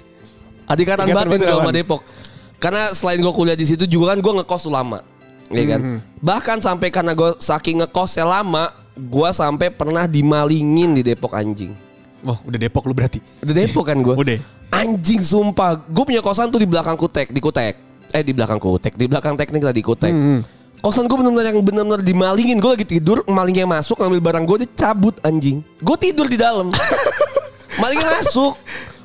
Ada 0.65 0.79
ikatan, 0.81 1.05
Ikatan 1.05 1.27
batin 1.29 1.41
kalau 1.45 1.61
sama? 1.61 1.71
Depok. 1.71 2.01
Karena 2.57 2.83
selain 2.91 3.21
gue 3.21 3.29
kuliah 3.29 3.53
di 3.53 3.67
situ 3.67 3.85
juga 3.85 4.15
kan 4.15 4.19
gue 4.19 4.33
ngekos 4.41 4.65
lama. 4.73 5.05
Ya 5.53 5.63
kan? 5.69 5.79
Hmm. 5.85 5.99
Bahkan 6.17 6.57
sampai 6.65 6.89
karena 6.89 7.13
gue 7.13 7.37
saking 7.37 7.85
ngekosnya 7.85 8.25
lama, 8.25 8.73
gua 8.95 9.29
sampai 9.29 9.69
pernah 9.69 10.09
dimalingin 10.09 10.97
di 10.97 11.05
Depok 11.05 11.37
anjing. 11.37 11.77
Oh, 12.23 12.39
udah 12.47 12.59
Depok 12.59 12.87
lu 12.87 12.95
berarti. 12.95 13.19
Udah 13.43 13.53
Depok 13.53 13.83
kan 13.83 13.99
gue. 13.99 14.15
Udah. 14.15 14.39
Anjing 14.71 15.19
sumpah. 15.21 15.75
Gue 15.75 16.03
punya 16.07 16.23
kosan 16.23 16.47
tuh 16.47 16.63
di 16.63 16.67
belakang 16.67 16.95
Kutek, 16.95 17.35
di 17.35 17.43
Kutek. 17.43 17.75
Eh 18.15 18.23
di 18.23 18.31
belakang 18.31 18.57
Kutek, 18.57 18.95
di 18.95 19.05
belakang 19.11 19.35
teknik 19.35 19.59
lah 19.59 19.75
di 19.75 19.83
Kutek. 19.83 20.11
Hmm. 20.11 20.39
Kosan 20.79 21.07
gue 21.07 21.15
benar-benar 21.15 21.51
yang 21.51 21.63
benar-benar 21.63 22.01
dimalingin. 22.03 22.59
Gue 22.59 22.79
lagi 22.79 22.87
tidur, 22.87 23.23
malingnya 23.27 23.67
masuk 23.67 23.99
ngambil 23.99 24.19
barang 24.19 24.43
gue, 24.47 24.57
dia 24.63 24.69
cabut 24.71 25.15
anjing. 25.23 25.63
Gue 25.79 25.95
tidur 25.95 26.27
di 26.27 26.35
dalam. 26.35 26.71
malingnya 27.81 28.07
masuk, 28.19 28.55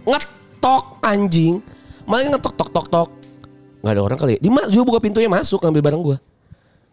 ngetok 0.06 0.84
anjing. 1.02 1.62
Malingnya 2.06 2.38
ngetok 2.38 2.54
tok 2.54 2.70
tok 2.74 2.86
tok. 2.90 3.08
Gak 3.82 3.94
ada 3.94 4.02
orang 4.02 4.18
kali. 4.18 4.38
ya? 4.38 4.40
Dia, 4.42 4.50
dia 4.74 4.82
buka 4.82 4.98
pintunya 4.98 5.30
masuk 5.30 5.62
ngambil 5.62 5.82
barang 5.86 6.02
gue. 6.02 6.16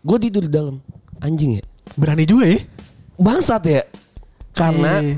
Gue 0.06 0.18
tidur 0.22 0.46
di 0.46 0.52
dalam. 0.54 0.78
Anjing 1.18 1.58
ya. 1.58 1.64
Berani 1.98 2.26
juga 2.30 2.46
ya. 2.46 2.62
Bangsat 3.18 3.64
ya. 3.66 3.82
Karena 4.54 5.02
Iya. 5.02 5.18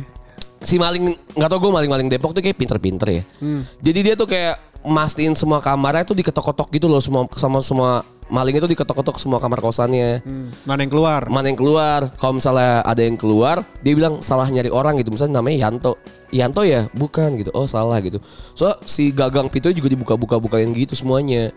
Si 0.61 0.75
maling 0.81 1.13
nggak 1.37 1.49
tau 1.49 1.59
gue 1.61 1.71
maling-maling 1.71 2.07
Depok 2.09 2.33
tuh 2.33 2.41
kayak 2.41 2.57
pinter-pinter 2.57 3.07
ya. 3.09 3.23
Hmm. 3.41 3.61
Jadi 3.81 3.99
dia 4.01 4.13
tuh 4.17 4.27
kayak 4.29 4.55
mastiin 4.87 5.35
semua 5.35 5.59
kamarnya 5.59 6.07
itu 6.07 6.15
diketok-ketok 6.15 6.69
gitu 6.71 6.87
loh 6.87 7.01
semua 7.03 7.27
sama 7.35 7.59
semua 7.59 7.91
maling 8.27 8.59
itu 8.59 8.67
diketok-ketok 8.67 9.17
semua 9.19 9.39
kamar 9.39 9.59
kosannya. 9.63 10.19
Hmm, 10.23 10.51
Mana 10.67 10.83
yang 10.83 10.91
keluar? 10.91 11.21
Mana 11.31 11.47
yang 11.47 11.59
keluar? 11.59 12.11
Kalau 12.19 12.35
misalnya 12.35 12.83
ada 12.83 12.99
yang 12.99 13.15
keluar, 13.15 13.63
dia 13.79 13.95
bilang 13.95 14.19
salah 14.19 14.47
nyari 14.51 14.67
orang 14.67 14.99
gitu. 14.99 15.15
Misalnya 15.15 15.39
namanya 15.39 15.67
Yanto. 15.67 15.95
Yanto 16.35 16.67
ya? 16.67 16.91
Bukan 16.91 17.39
gitu. 17.39 17.55
Oh 17.55 17.63
salah 17.65 18.03
gitu. 18.03 18.19
So 18.51 18.75
si 18.83 19.15
gagang 19.15 19.47
pintu 19.47 19.71
juga 19.71 19.87
dibuka-buka-bukain 19.87 20.67
gitu 20.75 20.93
semuanya. 20.93 21.55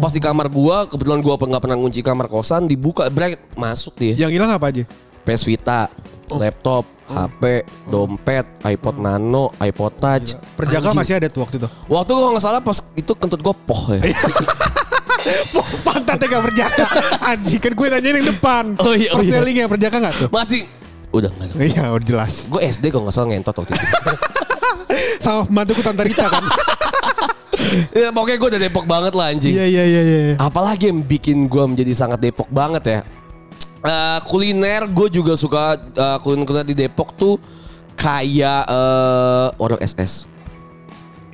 Pas 0.00 0.12
di 0.12 0.20
kamar 0.20 0.52
gua, 0.52 0.84
kebetulan 0.84 1.24
gua 1.24 1.40
nggak 1.40 1.62
pernah 1.64 1.78
kunci 1.80 2.04
kamar 2.04 2.28
kosan, 2.28 2.68
dibuka, 2.68 3.08
brek 3.08 3.40
masuk 3.56 3.96
dia. 3.96 4.12
Yang 4.12 4.36
hilang 4.40 4.52
apa 4.52 4.68
aja? 4.68 4.84
PS 5.24 5.48
Vita, 5.48 5.88
laptop, 6.32 6.84
HP, 7.04 7.68
dompet, 7.88 8.46
iPod 8.64 8.96
Nano, 8.96 9.52
iPod 9.60 9.92
Touch. 10.00 10.40
Perjaka 10.56 10.92
Anjing. 10.92 10.98
masih 10.98 11.14
ada 11.20 11.26
tuh 11.28 11.44
waktu 11.44 11.56
itu. 11.60 11.68
Waktu 11.88 12.10
gua 12.16 12.30
nggak 12.32 12.44
salah 12.44 12.60
pas 12.64 12.78
itu 12.96 13.12
kentut 13.16 13.40
gua 13.44 13.54
poh 13.56 13.92
ya. 13.92 14.00
Oh, 15.56 15.64
pantatnya 15.80 16.36
gak 16.36 16.44
perjaka. 16.52 16.84
Anjing 17.24 17.56
kan 17.56 17.72
gue 17.72 17.86
nanya 17.88 18.10
yang 18.12 18.28
depan. 18.28 18.64
Oh 18.76 18.92
iya, 18.92 19.08
oh 19.16 19.24
iya. 19.24 19.40
Perstelingnya 19.40 19.66
perjaka 19.72 19.96
gak 19.96 20.14
tuh? 20.20 20.28
Masih 20.28 20.68
udah 21.14 21.30
nggak 21.30 21.46
ada. 21.48 21.54
Iya 21.64 21.84
udah 21.94 22.06
jelas. 22.06 22.32
Gue 22.50 22.60
SD 22.60 22.90
kalau 22.90 23.06
nggak 23.08 23.14
salah 23.14 23.28
ngentot 23.30 23.54
waktu 23.54 23.72
itu. 23.72 23.86
Sama 25.24 25.46
pembantuku 25.46 25.80
Tante 25.80 26.02
Rita 26.04 26.26
kan. 26.26 26.44
ya, 28.02 28.08
pokoknya 28.10 28.36
gue 28.36 28.48
udah 28.52 28.60
Depok 28.60 28.84
banget 28.84 29.12
lah 29.14 29.26
anjing. 29.30 29.54
Iya 29.54 29.64
iya 29.64 29.84
iya 29.86 30.02
iya. 30.02 30.34
Apalagi 30.42 30.90
yang 30.90 31.00
bikin 31.06 31.46
gue 31.46 31.64
menjadi 31.64 31.92
sangat 31.94 32.18
Depok 32.20 32.50
banget 32.50 32.82
ya. 32.84 33.00
Eh, 33.84 34.18
kuliner 34.24 34.88
gue 34.88 35.08
juga 35.12 35.36
suka 35.36 35.76
eh, 35.76 36.18
kuliner-kuliner 36.24 36.64
di 36.64 36.72
Depok 36.72 37.12
tuh 37.20 37.36
kayak 38.00 38.64
eh 38.64 39.48
warung 39.60 39.80
SS. 39.80 40.24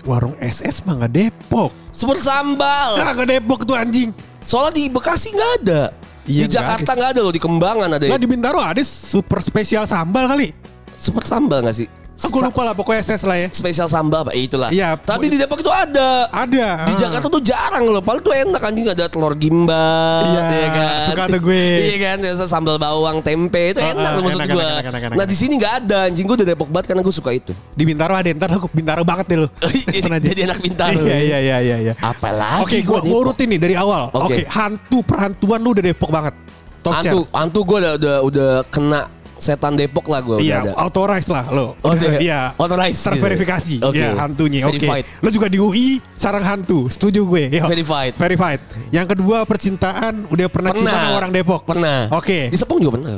Warung 0.02 0.34
SS 0.42 0.82
mah 0.82 1.06
gak 1.06 1.12
Depok. 1.14 1.70
Super 1.94 2.18
sambal. 2.18 2.98
Ah 2.98 3.14
gak 3.14 3.28
Depok 3.30 3.62
tuh 3.62 3.78
anjing. 3.78 4.10
Soalnya 4.42 4.82
di 4.82 4.84
Bekasi 4.90 5.30
nggak 5.30 5.52
ada. 5.62 5.82
Iya, 6.26 6.46
di 6.46 6.50
nggak 6.50 6.54
Jakarta 6.58 6.90
nggak 6.98 7.10
ada 7.14 7.20
loh, 7.22 7.32
di 7.32 7.42
Kembangan 7.42 7.88
ada. 7.94 8.04
Lah 8.10 8.18
di 8.18 8.26
Bintaro 8.26 8.58
ada 8.58 8.82
super 8.82 9.38
spesial 9.38 9.86
sambal 9.86 10.26
kali. 10.26 10.50
Super 10.98 11.22
sambal 11.22 11.62
nggak 11.62 11.76
sih? 11.76 11.88
Aku 12.20 12.38
lupa 12.44 12.62
lah 12.68 12.74
pokoknya 12.76 13.00
SS 13.00 13.22
lah 13.24 13.36
ya. 13.40 13.48
Spesial 13.48 13.88
sambal? 13.88 14.28
Eh, 14.36 14.44
itulah. 14.44 14.68
Iya, 14.68 14.92
Tapi 15.00 15.32
di 15.32 15.40
Depok 15.40 15.64
itu 15.64 15.72
ada. 15.72 16.28
Ada. 16.28 16.66
Di 16.84 16.92
ah. 16.94 16.98
Jakarta 17.00 17.26
tuh 17.32 17.40
jarang 17.40 17.88
loh. 17.88 18.04
Padahal 18.04 18.20
tuh 18.20 18.34
enak 18.36 18.60
anjing 18.60 18.86
ada 18.92 19.04
telur 19.08 19.32
gimbal. 19.32 20.28
Iya, 20.28 20.42
ya 20.52 20.68
kan? 20.68 21.06
suka 21.08 21.22
tuh 21.32 21.40
gue. 21.40 21.66
iya 21.88 21.96
kan, 21.96 22.18
sambal 22.44 22.76
bawang 22.76 23.24
tempe 23.24 23.72
itu 23.72 23.80
Ah, 23.80 23.96
enak 23.96 24.10
ah, 24.10 24.16
tuh 24.16 24.22
maksud 24.24 24.40
enak, 24.40 24.48
gue. 24.52 24.60
enak, 24.60 24.72
enak, 24.76 24.84
enak, 24.90 25.02
enak. 25.08 25.16
Nah 25.16 25.24
di 25.24 25.36
sini 25.36 25.52
nggak 25.56 25.74
ada 25.84 25.98
anjing 26.12 26.24
gue 26.28 26.36
udah 26.42 26.48
Depok 26.52 26.68
banget 26.68 26.86
karena 26.92 27.02
gue 27.02 27.14
suka 27.14 27.30
itu. 27.32 27.52
Di 27.72 27.82
Bintaro 27.88 28.12
ada 28.12 28.28
ntar 28.36 28.48
aku 28.52 28.68
Bintaro 28.68 29.02
banget 29.02 29.24
deh 29.32 29.38
aja. 29.40 30.18
Jadi 30.28 30.40
anak 30.44 30.58
Bintaro. 30.60 31.00
Iya 31.00 31.18
iya 31.18 31.38
iya 31.40 31.56
iya 31.64 31.76
iya. 31.90 31.94
Apalagi 31.98 32.62
Oke, 32.64 32.76
Depok. 32.84 33.04
urutin 33.08 33.48
nih 33.48 33.60
dari 33.60 33.74
awal. 33.80 34.12
Oke, 34.12 34.24
Oke. 34.24 34.42
hantu 34.52 34.98
perhantuan 35.06 35.60
lu 35.64 35.72
udah 35.72 35.84
Depok 35.84 36.10
banget. 36.12 36.34
Top 36.80 36.96
Hantu, 36.96 37.28
hantu 37.28 37.60
gue 37.68 37.76
udah, 37.84 37.92
udah 38.00 38.16
udah 38.24 38.50
kena 38.72 39.04
setan 39.40 39.72
Depok 39.74 40.04
lah 40.06 40.20
gue 40.20 40.36
Iya, 40.38 40.76
authorized 40.76 41.26
lah 41.26 41.48
lo. 41.48 41.72
Oh, 41.80 41.90
Udah, 41.90 42.12
iya. 42.14 42.20
Iya. 42.28 42.40
Authorized 42.54 43.00
gitu. 43.00 43.08
Terverifikasi. 43.10 43.74
Oke. 43.82 43.96
Iya, 43.96 44.08
hantunya. 44.14 44.60
Oke. 44.62 44.76
Verified. 44.78 45.04
Lo 45.18 45.28
juga 45.32 45.46
di 45.48 45.58
UI 45.58 45.86
sarang 46.14 46.44
hantu. 46.44 46.86
Setuju 46.86 47.24
gue. 47.24 47.44
Yo. 47.50 47.64
Verified. 47.64 48.14
Verified. 48.14 48.60
Yang 48.92 49.16
kedua 49.16 49.42
percintaan 49.42 50.28
udah 50.28 50.46
pernah, 50.46 50.70
cinta 50.70 50.92
sama 50.92 51.08
orang 51.16 51.30
Depok. 51.32 51.64
Pernah. 51.64 52.12
Oke. 52.12 52.52
Di 52.52 52.56
Sepong 52.56 52.78
juga 52.78 53.00
pernah. 53.00 53.10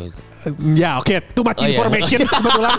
Ya, 0.75 0.99
oke. 0.99 1.15
Too 1.31 1.43
much 1.43 1.59
Oh, 1.59 1.67
iya. 1.67 1.75
information 1.77 2.19
kebetulan. 2.31 2.73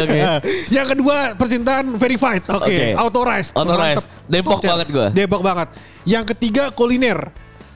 Oke. 0.00 0.18
Yang 0.76 0.86
kedua 0.96 1.16
percintaan 1.36 1.84
verified. 1.94 2.42
Oke. 2.48 2.66
Oke. 2.66 2.86
Authorized. 2.96 3.50
Authorized. 3.54 4.06
Mantep. 4.06 4.26
Depok 4.26 4.58
Chan. 4.58 4.70
banget 4.74 4.88
gua. 4.90 5.06
Depok 5.10 5.42
banget. 5.42 5.68
Yang 6.02 6.24
ketiga 6.34 6.70
kuliner. 6.70 7.18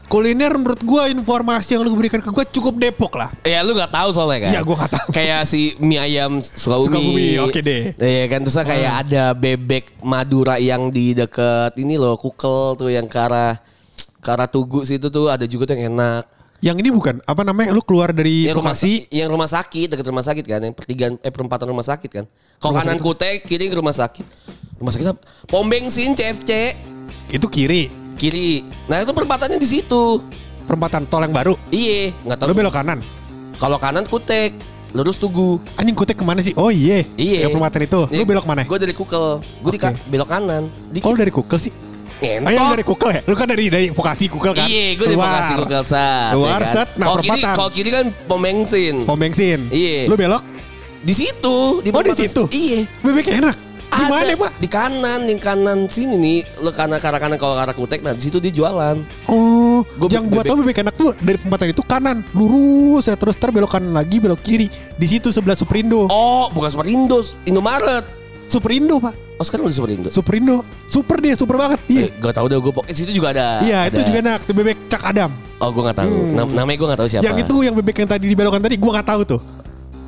Kuliner 0.04 0.52
menurut 0.54 0.80
gua 0.84 1.08
informasi 1.08 1.74
yang 1.74 1.82
lu 1.82 1.96
berikan 1.96 2.20
ke 2.20 2.28
gua 2.28 2.44
cukup 2.44 2.76
Depok 2.76 3.16
lah. 3.16 3.32
Ya 3.42 3.64
lu 3.64 3.72
gak 3.72 3.88
tahu 3.90 4.12
soalnya 4.12 4.46
kan? 4.48 4.52
Iya, 4.52 4.60
gua 4.60 4.76
nggak 4.84 4.92
tahu. 4.92 5.08
Kayak 5.16 5.40
si 5.48 5.74
mie 5.80 5.98
ayam 5.98 6.38
Sukabumi. 6.44 6.92
Sukabumi, 6.92 7.28
oke 7.40 7.58
deh. 7.64 7.82
Iya 7.96 8.24
kan 8.28 8.40
terus 8.44 8.56
kayak 8.60 8.92
ada 9.08 9.24
bebek 9.32 9.96
Madura 10.04 10.60
yang 10.60 10.92
di 10.92 11.16
deket 11.16 11.74
ini 11.80 11.96
loh 11.96 12.20
Kukel 12.20 12.76
tuh 12.76 12.92
yang 12.92 13.08
ke 13.08 13.16
arah 13.16 13.56
ke 14.20 14.28
arah 14.28 14.48
Tugu 14.48 14.84
situ 14.84 15.08
tuh 15.08 15.32
ada 15.32 15.48
juga 15.48 15.72
tuh 15.72 15.76
yang 15.80 15.96
enak. 15.96 16.24
Yang 16.64 16.76
ini 16.80 16.90
bukan 16.96 17.20
apa 17.28 17.44
namanya? 17.44 17.76
Lu 17.76 17.84
keluar 17.84 18.08
dari 18.08 18.48
Yang 18.48 18.56
rumah, 18.56 18.72
Bekasi. 18.72 19.04
yang 19.12 19.28
rumah 19.28 19.48
sakit 19.52 19.86
dekat 19.92 20.06
rumah 20.08 20.24
sakit 20.24 20.44
kan, 20.48 20.60
yang 20.64 20.72
pertigaan 20.72 21.14
eh 21.20 21.28
perempatan 21.28 21.68
rumah 21.68 21.84
sakit 21.84 22.08
kan. 22.08 22.24
Kalau 22.56 22.72
kanan 22.72 22.96
sakit. 22.96 23.04
Kutek, 23.04 23.36
kiri 23.44 23.68
rumah 23.68 23.92
sakit. 23.92 24.24
Rumah 24.80 24.92
sakit 24.92 25.06
apa? 25.12 25.20
Pom 25.48 25.68
bensin 25.68 26.16
CFC 26.16 26.72
Itu 27.28 27.52
kiri. 27.52 28.03
Kiri. 28.16 28.62
Nah 28.87 29.00
itu 29.00 29.11
perempatannya 29.11 29.57
di 29.57 29.68
situ. 29.68 30.22
Perempatan 30.64 31.05
tol 31.05 31.20
yang 31.20 31.31
baru. 31.31 31.55
Iya, 31.68 32.16
nggak 32.24 32.37
tahu. 32.40 32.48
Lu 32.48 32.55
belok 32.55 32.72
kanan. 32.72 32.98
Kalau 33.55 33.77
kanan 33.77 34.03
Kutek, 34.03 34.50
lurus 34.90 35.14
Tugu. 35.14 35.61
Anjing 35.77 35.92
kutek 35.92 36.16
ke 36.16 36.24
mana 36.24 36.40
sih? 36.40 36.57
Oh 36.57 36.72
iya. 36.72 37.05
Iya. 37.14 37.46
Yang 37.46 37.55
perempatan 37.55 37.81
itu. 37.85 38.00
Lu 38.11 38.24
belok 38.24 38.46
mana? 38.48 38.62
Gue 38.64 38.79
dari 38.79 38.90
Kukel. 38.90 39.44
Gue 39.61 39.70
di 39.70 39.79
Oke. 39.79 39.92
ka- 39.92 40.00
belok 40.09 40.29
kanan. 40.29 40.72
Di 40.88 40.98
Kok 40.98 41.11
lu 41.12 41.18
dari 41.20 41.31
Kukel 41.31 41.59
sih? 41.61 41.72
Ngentot. 42.24 42.48
Oh 42.48 42.64
lu 42.64 42.72
dari 42.72 42.87
Kukel 42.87 43.11
ya? 43.12 43.20
Lu 43.29 43.35
kan 43.37 43.46
dari 43.46 43.64
dari 43.68 43.87
Vokasi 43.92 44.24
Kukel 44.27 44.53
kan? 44.57 44.64
Iya, 44.64 44.87
gue 44.96 45.07
di 45.07 45.14
Keluar. 45.14 45.29
Bekasi 45.37 45.53
Kukel 45.61 45.83
Sat. 45.85 46.31
Keluar, 46.33 46.48
ya 46.48 46.57
kan? 46.57 46.72
set, 46.72 46.88
nah 46.96 47.05
Kalau 47.05 47.16
kiri, 47.18 47.29
perempatan. 47.29 47.55
kalau 47.55 47.70
kiri 47.70 47.90
kan 47.92 48.07
pom 48.24 48.40
bensin. 48.40 48.94
Pom 49.05 49.18
bensin. 49.18 49.61
Iya. 49.68 49.98
Lu 50.09 50.14
belok? 50.16 50.42
Di 51.05 51.12
situ, 51.12 51.59
di 51.85 51.90
Oh, 51.92 52.00
di 52.00 52.12
situ? 52.16 52.42
Iya. 52.48 52.88
Bebek 53.05 53.29
enak. 53.29 53.57
Di 53.94 54.04
mana, 54.11 54.33
Pak? 54.35 54.50
Di 54.59 54.68
kanan, 54.68 55.20
yang 55.26 55.40
kanan 55.40 55.78
sini 55.87 56.16
nih. 56.18 56.38
Lo 56.61 56.70
kanan 56.70 56.98
ke 56.98 57.07
arah 57.07 57.20
kanan 57.22 57.38
kalau 57.38 57.54
arah 57.54 57.70
Kutek, 57.70 58.02
nah 58.02 58.12
di 58.12 58.22
situ 58.22 58.42
dia 58.42 58.50
jualan. 58.50 58.96
Oh, 59.30 59.87
Gua 59.96 60.09
yang 60.11 60.26
gua 60.26 60.42
tahu 60.42 60.62
bebek 60.62 60.83
enak 60.83 60.94
tuh 60.94 61.14
dari 61.18 61.38
perempatan 61.38 61.70
itu 61.70 61.83
kanan, 61.83 62.16
lurus 62.35 63.07
ya 63.07 63.14
terus 63.14 63.38
ter 63.38 63.50
belok 63.50 63.70
kanan 63.70 63.94
lagi 63.94 64.18
belok 64.18 64.42
kiri. 64.42 64.66
Di 64.94 65.07
situ 65.07 65.30
sebelah 65.30 65.54
Superindo. 65.54 66.11
Oh, 66.11 66.50
bukan 66.50 66.74
Superindo, 66.74 67.22
Indomaret. 67.46 68.04
Superindo, 68.46 69.00
Pak. 69.00 69.14
Oh, 69.35 69.42
sekarang 69.42 69.66
udah 69.66 69.74
Superindo. 69.74 70.09
Superindo. 70.14 70.57
Super 70.87 71.18
dia, 71.18 71.35
super 71.35 71.59
banget. 71.59 71.80
Iya. 71.90 72.07
Eh, 72.07 72.11
gak 72.22 72.38
tau 72.38 72.46
deh 72.46 72.54
gue 72.54 72.70
pokoknya 72.70 72.94
situ 72.94 73.11
juga 73.11 73.35
ada. 73.35 73.59
Iya, 73.66 73.90
itu 73.90 74.00
juga 74.07 74.18
enak. 74.22 74.40
Itu 74.46 74.52
bebek 74.54 74.78
Cak 74.87 75.02
Adam. 75.11 75.30
Oh, 75.59 75.74
gue 75.74 75.83
gak 75.90 75.98
tahu. 75.98 76.07
Hmm. 76.07 76.33
Nam- 76.38 76.54
namanya 76.54 76.76
gue 76.78 76.88
gak 76.94 77.00
tahu 77.02 77.09
siapa. 77.11 77.24
Yang 77.26 77.37
itu 77.42 77.57
yang 77.66 77.74
bebek 77.74 77.96
yang 77.98 78.11
tadi 78.14 78.24
dibelokan 78.30 78.62
tadi 78.62 78.76
gua 78.78 78.90
nggak 79.00 79.09
tahu 79.11 79.22
tuh. 79.26 79.40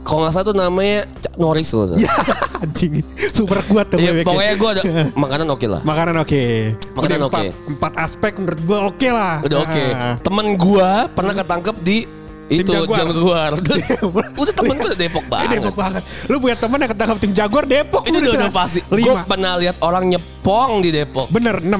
Kalau 0.07 0.22
nggak 0.22 0.33
salah 0.38 0.46
tuh 0.46 0.55
namanya 0.55 1.11
Cak 1.18 1.35
Norris 1.35 1.75
loh. 1.75 1.90
Ya, 2.57 2.64
anjing. 2.64 3.05
Super 3.37 3.61
kuat 3.69 3.92
tuh 3.92 4.01
bebeknya. 4.01 4.25
pokoknya 4.25 4.55
gue 4.57 4.71
ada 4.73 4.83
makanan 5.23 5.47
oke 5.53 5.66
lah. 5.69 5.81
Makanan 5.85 6.14
oke. 6.25 6.42
Makanan 6.97 7.21
oke. 7.29 7.37
Empat, 7.37 7.45
empat 7.69 7.92
aspek 8.01 8.33
menurut 8.40 8.61
gua 8.64 8.79
oke 8.88 9.09
lah. 9.12 9.35
Udah 9.45 9.59
oke. 9.61 9.85
Nah. 9.92 10.14
Temen 10.25 10.47
gua 10.57 10.90
pernah 11.12 11.35
ketangkep 11.37 11.77
di 11.85 11.99
Tim 12.47 12.62
itu 12.62 12.71
Jaguar. 12.73 13.51
Jaguar. 13.66 14.27
Udah, 14.38 14.55
temen 14.55 14.75
gue 14.79 14.95
Depok 14.95 15.27
banget. 15.35 15.59
Depok 15.59 15.75
banget. 15.75 16.03
Lu 16.31 16.38
punya 16.38 16.55
teman 16.55 16.79
yang 16.79 16.90
ketangkap 16.95 17.19
tim 17.19 17.33
Jaguar 17.35 17.64
Depok. 17.66 18.03
Itu 18.07 18.23
udah, 18.23 18.33
udah 18.38 18.51
pasti. 18.55 18.81
Gue 18.87 19.14
pernah 19.27 19.59
lihat 19.59 19.77
orang 19.83 20.07
nyepong 20.14 20.79
di 20.79 20.95
Depok. 20.95 21.27
Bener 21.35 21.59
6 21.59 21.75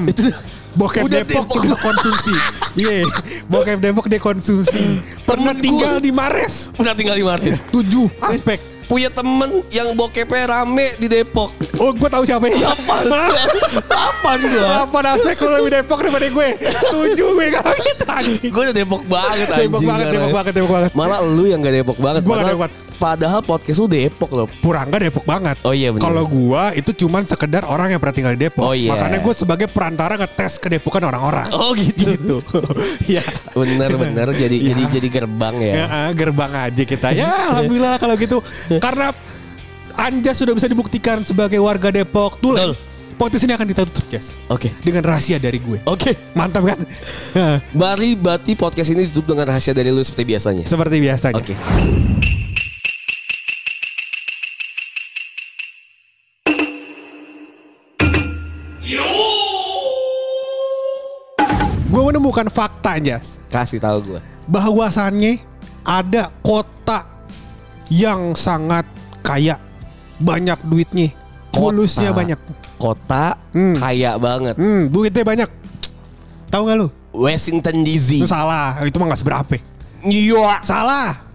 Bokep 0.77 1.09
Udah 1.09 1.25
Depok, 1.25 1.49
Depok. 1.49 1.61
dia 1.65 1.77
konsumsi. 1.81 2.35
Iya, 2.77 3.09
bokep 3.49 3.81
Depok 3.81 4.05
dia 4.05 4.21
konsumsi. 4.21 5.01
Pernah 5.25 5.57
Temen 5.57 5.65
tinggal 5.65 5.97
di 5.97 6.13
Mares. 6.13 6.69
Pernah 6.69 6.93
tinggal 6.93 7.17
di 7.17 7.25
Maris. 7.25 7.65
7 7.73 8.05
aspek. 8.21 8.76
Punya 8.87 9.11
temen 9.11 9.67
yang 9.67 9.91
bokepnya 9.99 10.47
rame 10.47 10.95
di 10.95 11.11
Depok. 11.11 11.51
Oh, 11.75 11.91
gue 11.91 12.07
tahu 12.07 12.23
siapa 12.23 12.47
ya. 12.47 12.55
Apa 13.91 14.39
gua? 14.39 14.87
Apa 14.87 14.97
aspek 15.11 15.35
kalau 15.35 15.59
lebih 15.59 15.75
Depok 15.75 15.99
daripada 15.99 16.27
gue? 16.31 16.47
7 16.55 17.19
gue 17.19 17.45
kalau 17.51 17.75
gitu 17.83 18.05
anjing. 18.07 18.47
Gue 18.47 18.63
udah 18.71 18.75
Depok 18.75 19.03
banget 19.11 19.47
anjing. 19.51 19.67
Depok 19.67 19.83
banget, 19.83 20.05
Depok 20.07 20.31
banget, 20.31 20.51
Depok 20.55 20.71
banget. 20.71 20.91
Malah 20.95 21.19
lu 21.27 21.43
yang 21.51 21.59
gak 21.59 21.75
Depok 21.75 21.99
banget. 21.99 22.23
Gua 22.23 22.39
nggak 22.39 22.47
padahal, 22.47 22.71
Depok. 22.71 22.86
Padahal 22.97 23.41
podcast 23.41 23.77
lu 23.77 23.87
Depok 23.87 24.33
loh. 24.33 24.47
Purangga 24.59 24.97
Depok 24.97 25.23
banget. 25.23 25.55
Oh 25.61 25.71
iya, 25.71 25.93
bener. 25.93 26.03
Kalau 26.03 26.25
gua 26.25 26.73
itu 26.73 26.91
cuman 26.91 27.23
sekedar 27.23 27.63
orang 27.63 27.93
yang 27.93 28.01
pernah 28.01 28.15
tinggal 28.17 28.33
di 28.33 28.49
Depok. 28.49 28.65
Oh 28.65 28.73
iya. 28.73 28.91
Makanya 28.91 29.21
gue 29.21 29.33
sebagai 29.33 29.67
perantara 29.69 30.17
ngetes 30.17 30.57
kedepokan 30.57 31.05
orang-orang. 31.05 31.47
Oh 31.53 31.71
gitu. 31.77 32.17
Gitu. 32.17 32.35
Iya. 33.07 33.23
Bener 33.53 33.95
bener 33.95 34.27
jadi 34.33 34.51
Iya. 34.51 34.73
jadi 34.73 34.83
jadi 34.99 35.07
gerbang 35.21 35.55
ya. 35.61 35.73
Ya, 35.77 35.85
gerbang 36.11 36.51
aja 36.51 36.83
kita. 36.83 37.07
Ya, 37.13 37.29
alhamdulillah 37.53 37.95
kalau 38.01 38.17
gitu. 38.17 38.41
Karena 38.81 39.13
Anja 39.95 40.33
sudah 40.33 40.53
bisa 40.53 40.65
dibuktikan 40.65 41.21
sebagai 41.21 41.57
warga 41.57 41.89
Depok. 41.89 42.37
Tuh, 42.37 42.53
Betul. 42.53 42.71
podcast 43.17 43.43
ini 43.49 43.53
akan 43.57 43.65
kita 43.65 43.81
tutup, 43.89 44.05
Jas. 44.13 44.33
Oke. 44.45 44.69
Dengan 44.85 45.01
rahasia 45.01 45.41
dari 45.41 45.57
gue. 45.57 45.81
Oke. 45.89 46.13
Mantap 46.33 46.69
kan? 46.69 46.79
Mari 47.73 48.13
Bati 48.13 48.53
podcast 48.53 48.93
ini 48.93 49.09
ditutup 49.09 49.33
dengan 49.33 49.49
rahasia 49.49 49.73
dari 49.73 49.89
lu 49.89 50.05
seperti 50.05 50.37
biasanya. 50.37 50.63
Seperti 50.69 50.95
biasanya. 51.01 51.37
Oke. 51.37 51.53
Gue 51.57 52.36
menemukan 62.27 62.51
fakta, 62.51 62.99
Jas. 62.99 63.39
Kasih 63.47 63.79
tahu 63.79 64.03
gue. 64.03 64.19
Bahwasannya 64.51 65.39
ada 65.87 66.27
kota 66.43 67.07
yang 67.87 68.35
sangat 68.35 68.83
kaya. 69.23 69.55
Banyak 70.19 70.59
duitnya. 70.67 71.15
Kota. 71.55 71.71
Fulusnya 71.71 72.11
banyak. 72.11 72.39
kota 72.77 73.39
kaya 73.79 74.19
banget. 74.19 74.53
Hmm, 74.59 74.91
duitnya 74.91 75.23
banyak. 75.23 75.49
Tahu 76.51 76.61
nggak 76.67 76.77
lu? 76.77 76.87
Washington 77.15 77.81
DC. 77.87 78.21
Itu 78.21 78.29
salah. 78.29 78.77
Itu 78.83 78.99
mah 78.99 79.09
nggak 79.09 79.21
seberapa. 79.23 79.55
New 80.03 80.21
York. 80.27 80.67
Salah. 80.67 81.26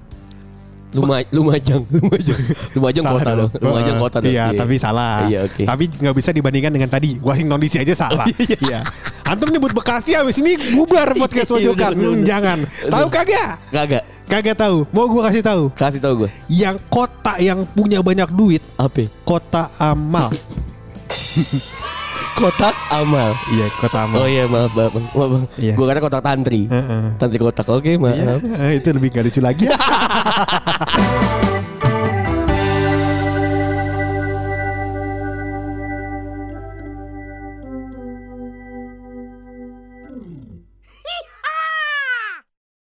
Lumaj 0.93 1.25
Lumajang, 1.33 1.83
Lumajang. 1.89 2.41
Lumajang 2.77 3.05
Salah 3.05 3.17
kota 3.17 3.31
dong. 3.33 3.51
Lumajang 3.59 3.97
kota 3.97 4.17
dong. 4.21 4.29
Iya, 4.29 4.45
tapi 4.53 4.75
salah. 4.77 5.25
Iya, 5.25 5.49
oke. 5.49 5.63
Tapi 5.65 5.85
nggak 5.89 6.15
bisa 6.15 6.31
dibandingkan 6.31 6.69
dengan 6.69 6.89
tadi. 6.89 7.17
Washington 7.19 7.59
DC 7.59 7.75
aja 7.81 7.95
salah. 7.97 8.27
Iya. 8.63 8.85
Antum 9.25 9.49
nyebut 9.49 9.73
Bekasi 9.73 10.13
habis 10.13 10.37
ini 10.39 10.61
bubar 10.77 11.09
podcast 11.21 11.49
Iya, 11.49 11.73
pojokan. 11.73 11.91
bener, 11.97 12.05
bener, 12.05 12.13
Hmm, 12.13 12.29
jangan. 12.29 12.59
Tahu 12.85 13.07
kagak? 13.09 13.51
Kagak. 13.73 14.03
Kagak 14.29 14.57
tahu. 14.57 14.77
Mau 14.93 15.09
gua 15.09 15.29
kasih 15.29 15.41
tahu. 15.41 15.63
Kasih 15.73 16.01
tau 16.01 16.15
gue. 16.15 16.29
Yang 16.47 16.77
kota 16.87 17.41
yang 17.41 17.65
punya 17.67 18.05
banyak 18.05 18.29
duit, 18.29 18.61
Apa? 18.77 19.09
kota 19.25 19.73
amal. 19.81 20.29
Kotak 22.33 22.75
amal. 22.91 23.37
iya, 23.55 23.67
kota 23.79 24.09
amal. 24.09 24.25
Oh 24.25 24.29
iya 24.29 24.49
maaf 24.49 24.73
maaf, 24.75 24.93
maaf, 24.93 25.13
maaf. 25.15 25.43
Iya. 25.61 25.75
Gue 25.77 25.87
kata 25.87 26.01
kotak 26.01 26.23
tantri. 26.25 26.63
Heeh. 26.67 27.05
Tantri 27.21 27.39
kotak. 27.39 27.67
Oke 27.71 28.01
maaf. 28.01 28.41
Iya, 28.41 28.73
itu 28.79 28.89
lebih 28.91 29.09
gak 29.13 29.25
lucu 29.29 29.41
lagi. 29.45 29.67